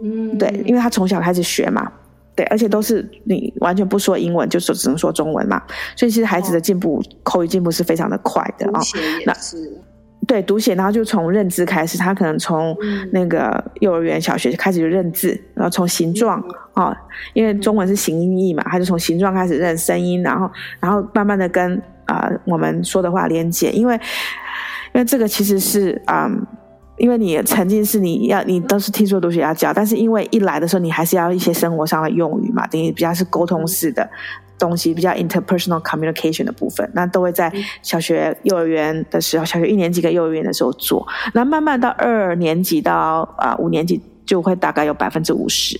[0.02, 1.90] 嗯，对，因为他从小开始学嘛，
[2.34, 5.62] 对，而且都是你完全不说英文，就说只能说中文嘛，
[5.96, 8.80] 所以其实孩子的进步，哦、口语进步是非常的快的啊。
[9.24, 9.34] 那，
[10.26, 12.76] 对，读写，然后就从认字开始，他可能从
[13.10, 16.38] 那个幼儿园、小学就开始就认字，然后从形状
[16.74, 16.96] 啊、哦，
[17.32, 26.26] 因为中文是形音义嘛，他就从形状开始认声音，然后然后慢慢的跟啊、呃、我们说的话连接，因为因为这个其实是啊。
[26.26, 26.46] 嗯
[26.98, 34.08] 因为你曾经是你要你都是听说读写要教，但是因为一来的时候你还是要一些生活上的用语嘛，等于比较是沟通式的
[34.58, 37.52] 东西，比较 interpersonal communication 的部分，那都会在
[37.82, 45.78] 小学、幼儿园的时候，小学一年级跟幼儿园的时候做，那慢慢到二年级到啊、呃、五年级就会大概有百分之五十，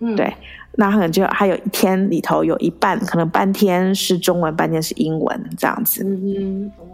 [0.00, 0.30] 嗯，对，
[0.76, 6.84] 那可能就还有一天里头有一半可能半天是中文，半天是英文这样子，嗯哦，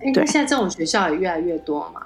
[0.00, 2.02] 哎，那现在这种学校也越来越多嘛？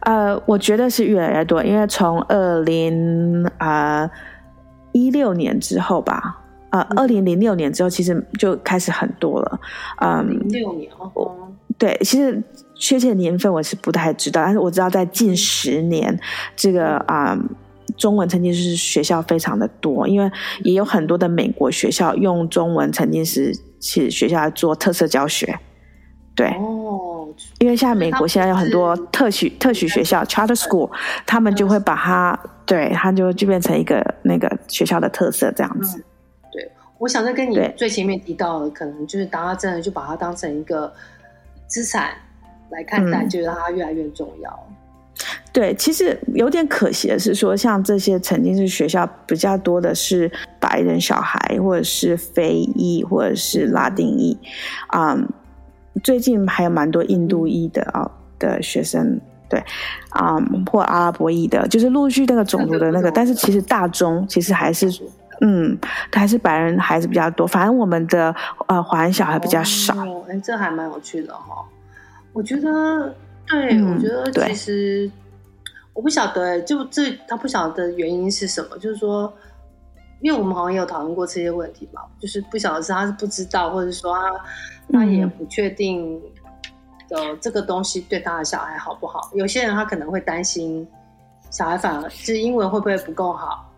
[0.00, 4.08] 呃，我觉得是越来越多，因为从二零啊
[4.92, 6.38] 一六年之后吧，
[6.70, 9.60] 呃，二零零六年之后，其实就开始很多了。
[10.00, 12.40] 嗯，零六年哦，对，其实
[12.74, 16.16] 确切年份我是不太知道，但是我知道在近十年，
[16.54, 17.48] 这个啊、嗯、
[17.98, 20.30] 中文曾经是学校非常的多，因为
[20.62, 25.58] 也有很多的美国学校用中文曾经是去学校做特色教学，
[26.34, 26.46] 对。
[26.46, 26.94] 哦
[27.60, 30.90] 因为现在美国现在有很多特许特许学校 charter school，
[31.26, 35.98] 他们就会把它，对，它就就变成一个那个学校的特色这样子。
[35.98, 36.04] 嗯、
[36.50, 40.92] 对，我想再跟你最前面提到的，可能就是大家真的就把它当成一个
[41.66, 42.12] 资产
[42.70, 44.68] 来看待，就让它越来越重要。
[45.52, 54.38] 对，其实有点可惜的是说，像这些曾经是学校比较多的是白人小孩，或者是非裔，或者是拉丁裔，
[54.94, 55.28] 嗯。
[56.04, 58.08] 最近还有蛮多印度裔的啊、
[58.38, 59.58] 的学生，对，
[60.10, 64.88] 啊、嗯，或阿拉伯裔的，就是陆续那个种族的那个，但是其实大中其实还是，
[65.40, 65.76] 嗯，
[66.12, 68.32] 还是白人孩子比较多，反正我们的
[68.68, 69.92] 呃华人小孩比较少。
[69.94, 71.66] 哎、哦，这还蛮有趣的哈、哦。
[72.32, 73.12] 我觉得，
[73.50, 75.10] 对，嗯、我觉得其实
[75.92, 79.32] 我不晓得，就这他不晓得原因是什么，就是说。
[80.20, 84.32] 因为我们好像也有讨论过这些问题嘛，就是不晓得是他是不知道，或者说他
[84.92, 86.20] 他也不确定
[87.08, 89.30] 的这个东西对他的小孩好不好。
[89.34, 90.84] 有些人他可能会担心
[91.50, 93.72] 小孩反而是英文会不会不够好，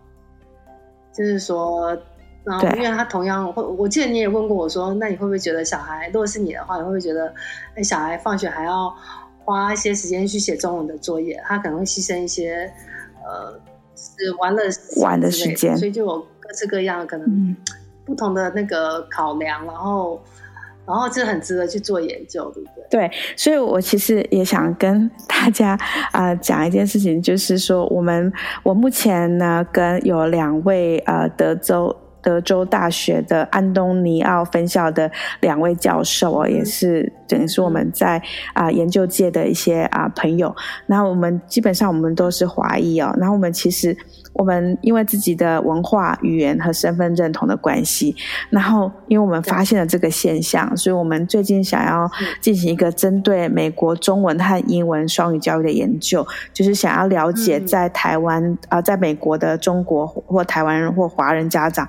[1.13, 1.95] 就是说，
[2.43, 7.31] 然后因为他同样会，我记得你也问过我说，那你会不会觉得小孩如果是你的话，你会不会觉得，
[7.75, 8.91] 哎，小孩放学还要
[9.45, 12.73] 花一些时间去写中文的作业，他可能会牺牲一些
[13.25, 13.61] 呃。
[14.03, 14.63] 是玩的
[14.97, 17.55] 玩的时间，所以就有各式各样可能
[18.07, 20.23] 不同的那个考量，嗯、然后
[20.87, 23.09] 然后这很值得去做研究，对不对？
[23.09, 25.73] 对，所以我其实也想跟大家
[26.13, 28.33] 啊、呃、讲一件事情，就是说我们
[28.63, 31.95] 我目前呢跟有两位呃德州。
[32.23, 35.11] 德州大学的安东尼奥分校的
[35.41, 38.19] 两位教授哦，也是等于是我们在
[38.53, 40.55] 啊、呃、研究界的一些啊、呃、朋友。
[40.87, 43.15] 然后我们基本上我们都是华裔哦。
[43.19, 43.97] 然后我们其实
[44.33, 48.15] 我们因为自己的文化、语言和身份认同的关系，
[48.49, 52.11] 然后因为我们发现了这个现象，所以我们最近想要
[52.41, 61.87] 进行一个针对美国中文和英文双语教育的研究，就是想要了解在台湾啊、呃，在美国的中国或台湾人或华人家长。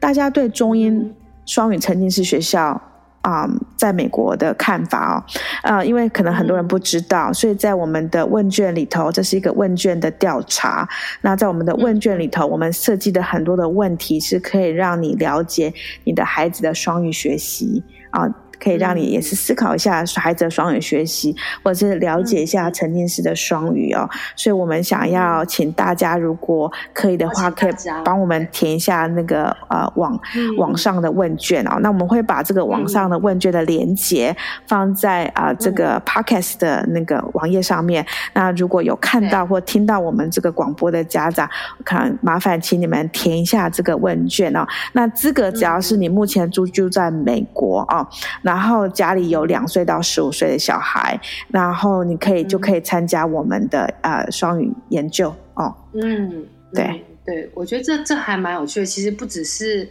[0.00, 1.14] 大家对中英
[1.46, 2.80] 双语沉浸式学校
[3.24, 5.16] 啊、在美国的看法哦，
[5.62, 10.86] 啊、呃，因为可能很多人不知道，所以在我们的问卷里头，这是一个问卷的调查。
[11.22, 15.72] 那在我们的问卷里头，我们设计的很多的问题是可以让你了解
[16.04, 18.28] 你的孩子的双语学习啊。
[18.64, 24.08] 可以让你也是思考一下孩子的双语学习，或者是了解一下沉浸式的双语哦。
[24.34, 30.18] 所以我们想要请大家，如果可以的话，可以帮我们填一下那个呃网
[30.56, 31.78] 网上的问卷哦。
[31.80, 34.34] 那我们会把这个网上的问卷的连接
[34.66, 38.06] 放在啊、呃、这个 Podcast 的那个网页上面。
[38.32, 41.46] 那如果有看到或听到我们这个广播的家长，
[41.84, 44.66] 可能麻烦请你们填一下这个问卷哦。
[44.92, 48.06] 那资格只要是你目前住住在美国哦。
[48.54, 55.74] 然后家里有两岁到十五岁的小孩，然后你可以就可以参加我们的呃双语研究哦。
[55.92, 58.86] 嗯，对嗯对，我觉得这这还蛮有趣的。
[58.86, 59.90] 其实不只是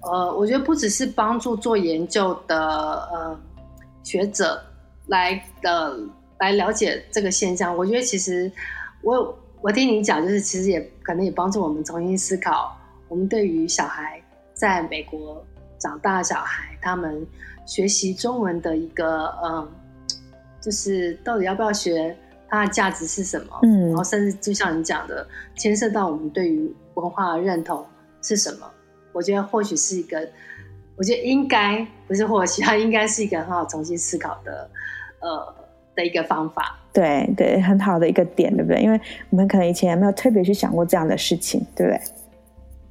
[0.00, 2.58] 呃，我觉得不只是帮助做研究的
[3.12, 3.38] 呃
[4.02, 4.58] 学者
[5.08, 5.98] 来的、呃、
[6.38, 7.76] 来了解这个现象。
[7.76, 8.50] 我觉得其实
[9.02, 12.74] 我我听你讲，就是其实也可能也帮助我们重新思考，
[13.08, 14.18] 我们对于小孩
[14.54, 15.44] 在美国
[15.78, 17.26] 长大的小孩他们。
[17.70, 19.68] 学习中文的一个嗯，
[20.60, 22.16] 就是到底要不要学，
[22.48, 23.60] 它的价值是什么？
[23.62, 27.86] 嗯，然后甚至就像你讲的，牵涉到我们对于文化的认同
[28.22, 28.68] 是什么？
[29.12, 30.28] 我觉得或许是一个，
[30.96, 34.68] 我觉得应该不是或许，它应该是一个很好重新思考的
[35.20, 35.54] 呃
[35.94, 36.76] 的一个方法。
[36.92, 38.82] 对对，很好的一个点，对不对？
[38.82, 39.00] 因为
[39.30, 42.00] 我们可能以前也没有特别去想过这样的事情，对不对？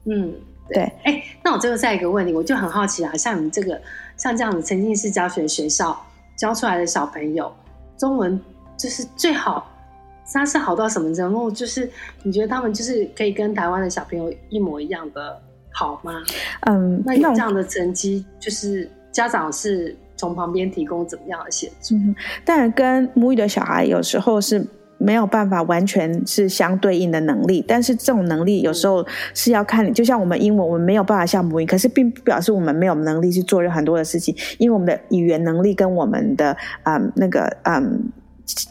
[0.06, 0.34] 嗯。
[0.72, 3.82] 对，哎，那我最后再一个问题，我就很好奇啊，像你这个
[4.20, 6.00] 像这样子沉浸式教学学校
[6.38, 7.52] 教出来的小朋友，
[7.98, 8.40] 中文
[8.78, 9.68] 就是最好，
[10.32, 11.50] 他是好到什么程度？
[11.50, 11.90] 就是
[12.22, 15.42] 你觉得他们就是可以跟台湾的小朋友一模一样的
[15.72, 16.22] 好吗？
[16.68, 21.96] 嗯，那有这样的成绩，就是家长是从旁边提供怎么样的协助？
[21.96, 22.16] 嗯，
[22.46, 24.64] 但跟母语的小孩有时候是。
[25.00, 38.12] 没有办法完全是相对应的能力，但是这种能力有时候是要看你，就像我们英文，我们没有办法像母语，可是并不表示我们没有能力去做很多的事情，因为我们的语言能力跟我们的嗯那个嗯。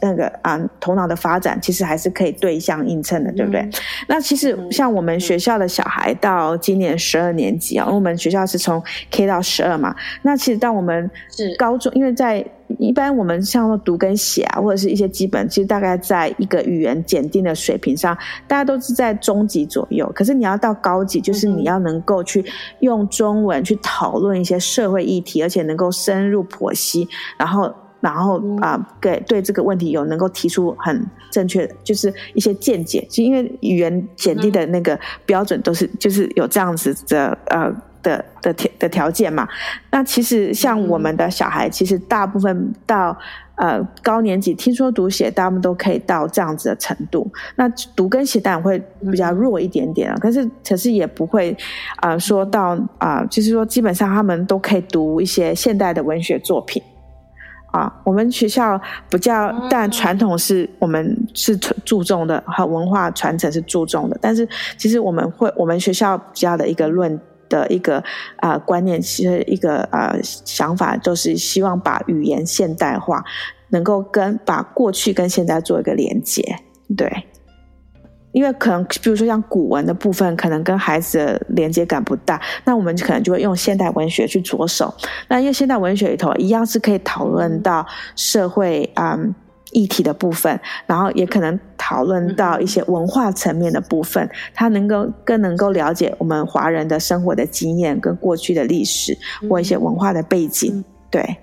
[0.01, 3.61] 那个啊、嗯，头脑的发展其实还是可以对相映衬的，对不对？
[3.61, 3.71] 嗯、
[4.09, 9.95] 那其实像我们学校的小孩到今年十二年级啊，嗯、我们学校是从 K 到十二嘛。
[10.23, 12.45] 那其实到我们是高中，因为在
[12.79, 18.17] 一般我们像读跟写啊，或者是一些基本，其实大概在一个语言检定的水平上，
[18.47, 20.11] 大家都是在中级左右。
[20.15, 22.45] 可是你要到高级，就是你要能够去
[22.81, 27.09] 用中文去讨论一些社会议题，而且能够深入剖析，
[27.39, 27.73] 然后。
[28.01, 33.05] 然后啊，给、呃、对这个问题有能够提出很正确的，就是一些见解。
[33.11, 34.97] 就因为语言检定的那个
[35.27, 37.75] 标准都是，就是有这样子的呃
[38.09, 39.47] 的的条的条件嘛。
[39.91, 43.17] 那其实像我们的小孩，其实大部分到
[43.57, 47.31] 呃高年级，听说读写，他们都可以到这样子的程度。
[47.57, 48.79] 那读跟写当然会
[49.11, 51.57] 比较弱一点点啊，可是可是也不会
[51.97, 56.83] 啊、呃、说到啊、呃，就是说基本上他们都可以读一些现代的文学作品。
[57.71, 58.81] 啊，我们学校
[59.11, 61.55] 比较，但传统是我们是
[61.85, 64.19] 注重的，和文化传承是注重的。
[64.23, 64.49] 但是
[64.79, 68.03] 其实我们会，我们学校比较的一个论的一个
[68.37, 73.25] 啊、观念，其实一个啊、想法，就是希望把语言现代化，
[73.71, 76.43] 能够跟把过去跟现在做一个连接，
[76.97, 77.11] 对。
[78.33, 84.95] 因为可能，比如说像古文的部分，可能跟孩子的连接感不大，那我们可能就会用现代文学去着手。
[85.29, 87.85] 那因为现代文学里头一样是可以讨论到
[88.15, 89.35] 社会嗯
[89.73, 99.17] 议题的部分，然后也可能讨论到一些文化层面的部分，他能够更能够了解我们华人的生活的经验跟过去的历史
[99.49, 101.37] 或一些文化的背景，对。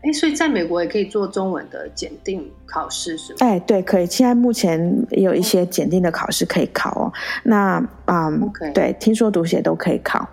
[0.00, 3.38] 哎，所以在美国也可以做中文的检定考试，是吗？
[3.40, 4.06] 哎，对，可以。
[4.06, 4.80] 现在目前
[5.10, 7.12] 也有一些检定的考试可以考哦。
[7.42, 8.30] 那啊.
[8.72, 10.26] 对，听说读写都可以考。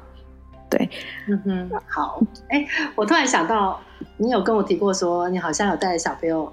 [0.69, 0.87] 对，
[1.27, 2.21] 嗯哼，好。
[2.49, 2.63] 哎，
[2.93, 3.81] 我突然想到，
[4.17, 6.51] 你有跟我提过说，你好像有带小朋友。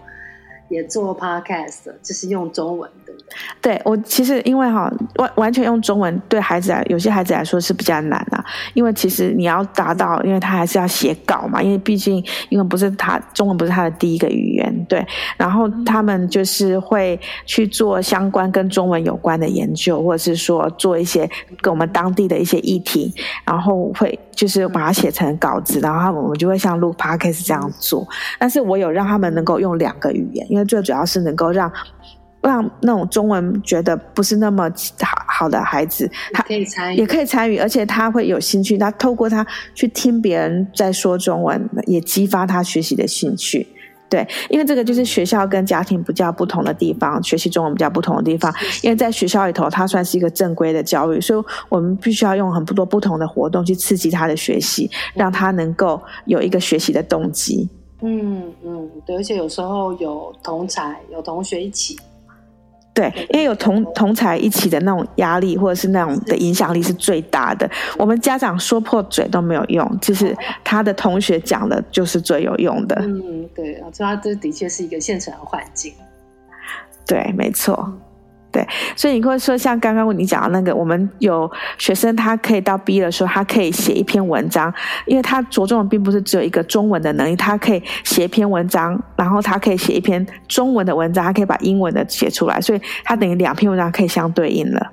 [0.69, 3.29] 也做 podcast，就是用中文，对不对？
[3.61, 8.43] 对，我其实因为哈完完全用中文，对孩子来有些孩子来说是比较难啊。
[8.73, 15.05] 因为其实你要达到，因为他还是要写稿嘛，因为毕竟因为不是他中文不是他的第一个语言，对。
[15.37, 21.29] 然后他们就是会去做相关跟中文有关的研究，或者是说做一些
[21.61, 23.13] 跟我们当地的一些议题，
[23.45, 28.07] 然后会就是把它写成稿子，然后我们就会像录 podcast 这样做。
[28.39, 31.71] 但是我有让他们能够用两个语言，因为最主要是能够让
[32.41, 34.69] 让那种中文觉得不是那么
[35.01, 38.77] 好好的孩子，他可以参与，也可以参与，而且他会有兴趣。
[38.77, 43.67] 他透过他去听别人在说中文，也激发他学习的兴趣。
[44.13, 48.55] 对，因为这个就是学校跟家庭比较不同的地方，学习中文比较不同的地方。
[48.83, 57.67] 因为在学校里头，它算是一个正规的教育，所以我们必须要用很多不同的活动去刺激他的学习，让他能够有一个学习的动机。
[58.03, 61.99] 嗯嗯，对，而且有时候有同才，有同学一起，
[62.95, 67.69] 对，因为有同同才一起的那种压力，或者是那种的影响力是最大的。
[67.97, 72.95] 我们家长说破嘴都没有用，就是他的同学讲的就是最有用的。
[73.01, 75.95] 嗯，对，所以他这的确是一个现成的环境。
[77.07, 77.93] 对，没错。
[78.53, 84.73] 对，所以你会说，像刚刚你讲的那个，我们有学生，他可以到毕业的时候，他可以写一篇文章，
[85.07, 94.93] 因为他着重的并不是只有一个中文的能力，他可以写一篇文章，然后他可以写一篇中文的文章，他可以把英文的写出来，所以他等于两篇文章可以相对应了。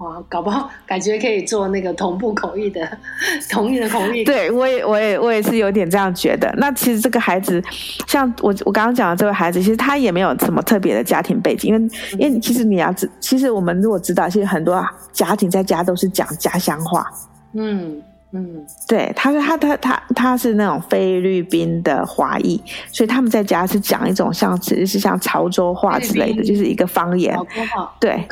[0.00, 2.86] 哇，搞不好感觉可以做那个同步口译的，
[3.50, 4.24] 同意的口译。
[4.24, 6.50] 对，我也，我也，我也是有点这样觉得。
[6.56, 7.62] 那其实这个孩子，
[8.06, 14.82] 像我，我刚刚讲的这位孩子，其实他也没有什么特别的家庭背景，因为，因为其实你要知，其实我们如果知道，其实很多
[15.12, 17.06] 家庭在家都是讲家乡话。
[17.52, 18.02] 嗯。
[18.32, 27.36] 嗯，对，他是他他他他是那种菲律宾的华裔，所以他们在家是讲一种像其实是像潮州话之类的，就是一个方言。
[27.98, 28.24] 对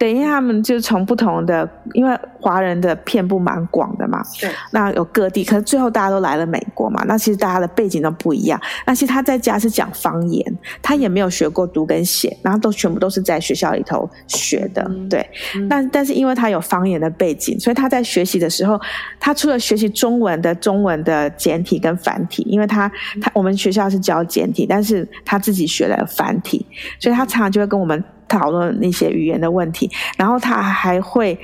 [0.00, 4.22] 对，因为他们就从不同的，因为华人的遍布蛮广的嘛。
[4.40, 8.58] 对，那有各地，可是最后大家都来了美国嘛，那其实大家的背景都不一样。
[8.86, 14.82] 那其实他在家是讲方言，他也没有学过读跟写，然后都全部都是在学校里头学的。
[14.88, 15.28] 嗯、对，
[15.68, 18.80] 那、嗯、但是因为他有方言的背景，所以他在学习的时候，
[19.18, 19.34] 他。
[19.40, 22.86] 除了学习中文的中文的简体跟繁体，因为他
[23.22, 26.66] 他我们学校是教简体，但是他自己学了繁体，
[26.98, 29.90] 所以他常常就会跟我们讨论那些语言的问题。
[30.16, 31.38] 然后他还会，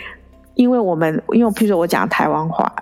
[0.55, 2.73] 因为我们因为譬如说我讲台湾话，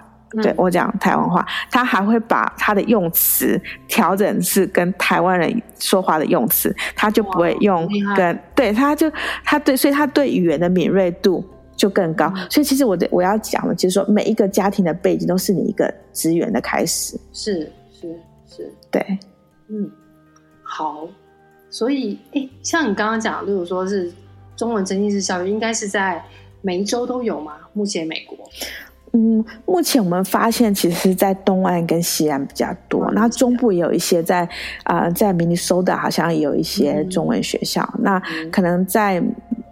[0.41, 9.11] 对我讲台湾话，他还会把他的用词调整是跟台湾人说话的用词，他就不会用跟对，他就
[9.43, 11.45] 他对，所以他对语言的敏锐度。
[11.77, 17.19] 就更高，所以其实我的我要讲的，就是说每一个家庭的背景都是你一个资源的开始。
[17.33, 19.05] 是是是，对，
[19.69, 19.91] 嗯，
[20.63, 21.05] 好，
[21.75, 24.09] 所以诶，像你刚刚讲，例如说是
[24.55, 26.25] 中文沉浸式教育，应该是在
[26.63, 27.55] 每一周都有吗？
[27.73, 28.39] 目前美国，
[29.13, 34.49] 嗯，目前我们发现，其实是在东岸跟西岸比较多，那、嗯、中部也有一些在
[34.85, 38.23] 啊、呃，在明尼苏达好像也有一些中文学校，嗯、那
[38.53, 39.21] 可能在。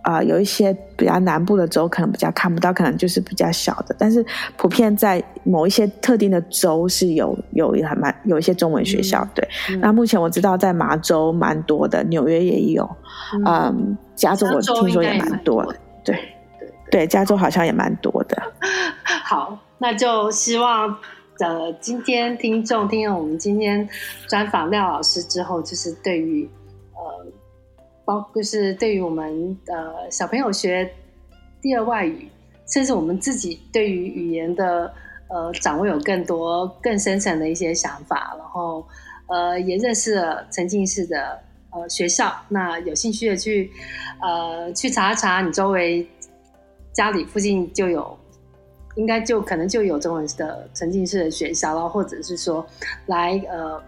[0.03, 3.95] 啊、呃，有一些比较南部的州可能比较看不到，可能就是比较小的。
[3.99, 4.25] 但是
[4.57, 9.27] 普遍在某一些特定的州是有有还蛮有一些中文学校。
[9.35, 12.89] 对，嗯、那目前我知道在麻州蛮多的，纽约也有，
[13.35, 15.77] 嗯，嗯加州我听说也蛮多的。
[16.05, 16.15] 对
[16.59, 18.43] 对对，加州好像也蛮多的。
[19.25, 20.99] 好，那就希望
[21.39, 23.89] 呃，今天听众听了我们今天
[24.29, 26.51] 专访廖老师之后，就是对于。
[28.05, 30.91] 包就是对于我们呃小朋友学
[31.61, 32.29] 第二外语，
[32.67, 34.93] 甚至我们自己对于语言的
[35.29, 38.85] 呃掌握有更多更深层的一些想法，然后
[39.29, 41.41] 呃也认识了沉浸式的
[41.71, 42.35] 呃学校。
[42.49, 43.71] 那有兴趣的去
[44.21, 46.07] 呃去查查，你周围
[46.93, 48.19] 家里附近就有，
[48.97, 52.67] 应该就可能就有中文的沉浸式的学校，然后或者是说
[53.07, 53.83] 来呃。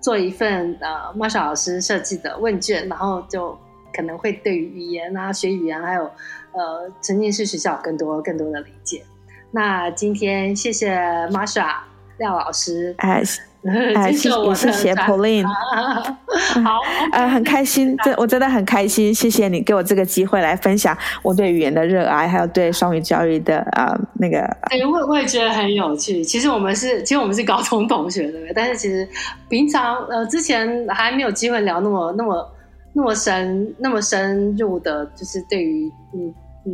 [0.00, 3.58] 做一份呃莫少老师设计的问卷，然后就
[3.92, 6.04] 可能会对于语言啊、学语言还有
[6.52, 9.04] 呃沉浸式学校更多更多的理解。
[9.50, 10.96] 那今天谢谢
[11.28, 11.78] Masha
[12.18, 12.94] 廖老师。
[12.98, 13.22] 哎
[13.96, 15.44] 哎，谢谢谢谢 Pauline，
[16.64, 16.78] 好，
[17.12, 24.48] 呃，很开心，真我真的很开心，谢谢你给我这个机会来分享我对语言的热爱，还有对双语教育的呃那个。
[24.70, 26.22] 对，我我也觉得很有趣。
[26.22, 28.52] 其实我们是，其实我们是高中同学，对不对？
[28.54, 29.06] 但是其实
[29.48, 32.50] 平常呃之前还没有机会聊那么那么
[32.94, 36.32] 那么深那么深入的，就是对于嗯
[36.64, 36.72] 你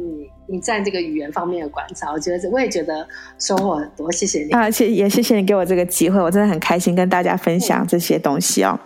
[0.55, 3.05] 你在这个语言方面的观察，我觉得我也觉得
[3.41, 4.11] 收获很多。
[4.13, 8.79] 谢谢你啊，谢也谢谢你给我这个机会，我真的很开心跟大家分享这些东西哦。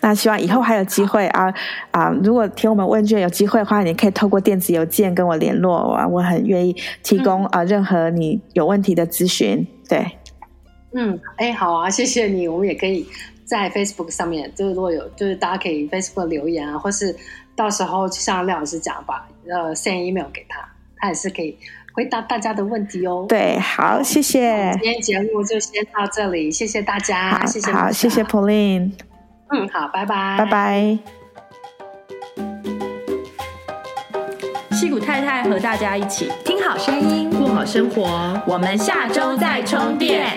[0.00, 1.54] 那希望以后还有机会啊
[1.92, 2.10] 啊！
[2.24, 6.74] 如果填我们问卷有机会的话，你可以透过电子邮件跟我联络，我我很愿意
[7.04, 9.64] 提供啊任何你有问题的咨询。
[9.88, 10.04] 对，
[10.94, 12.48] 嗯，哎，好啊，谢谢你。
[12.48, 13.06] 我们也可以
[13.44, 17.14] 在 Facebook 上面，就是如果有，就是大家可以 Facebook 留言啊，或是。
[17.56, 20.60] 到时候就像廖老师讲吧，呃，send email 给他，
[20.98, 21.56] 他也是可以
[21.92, 23.26] 回答大家的问题哦。
[23.28, 24.70] 对，好，谢谢。
[24.80, 28.92] 今天节目就先到这里，谢谢大家，好谢谢，好，谢谢 Pauline。
[29.50, 30.98] 嗯，好，拜拜，拜拜。
[34.72, 38.42] 戏骨太太和大家一起听好声音，过好生活。
[38.46, 40.36] 我们下周再充电。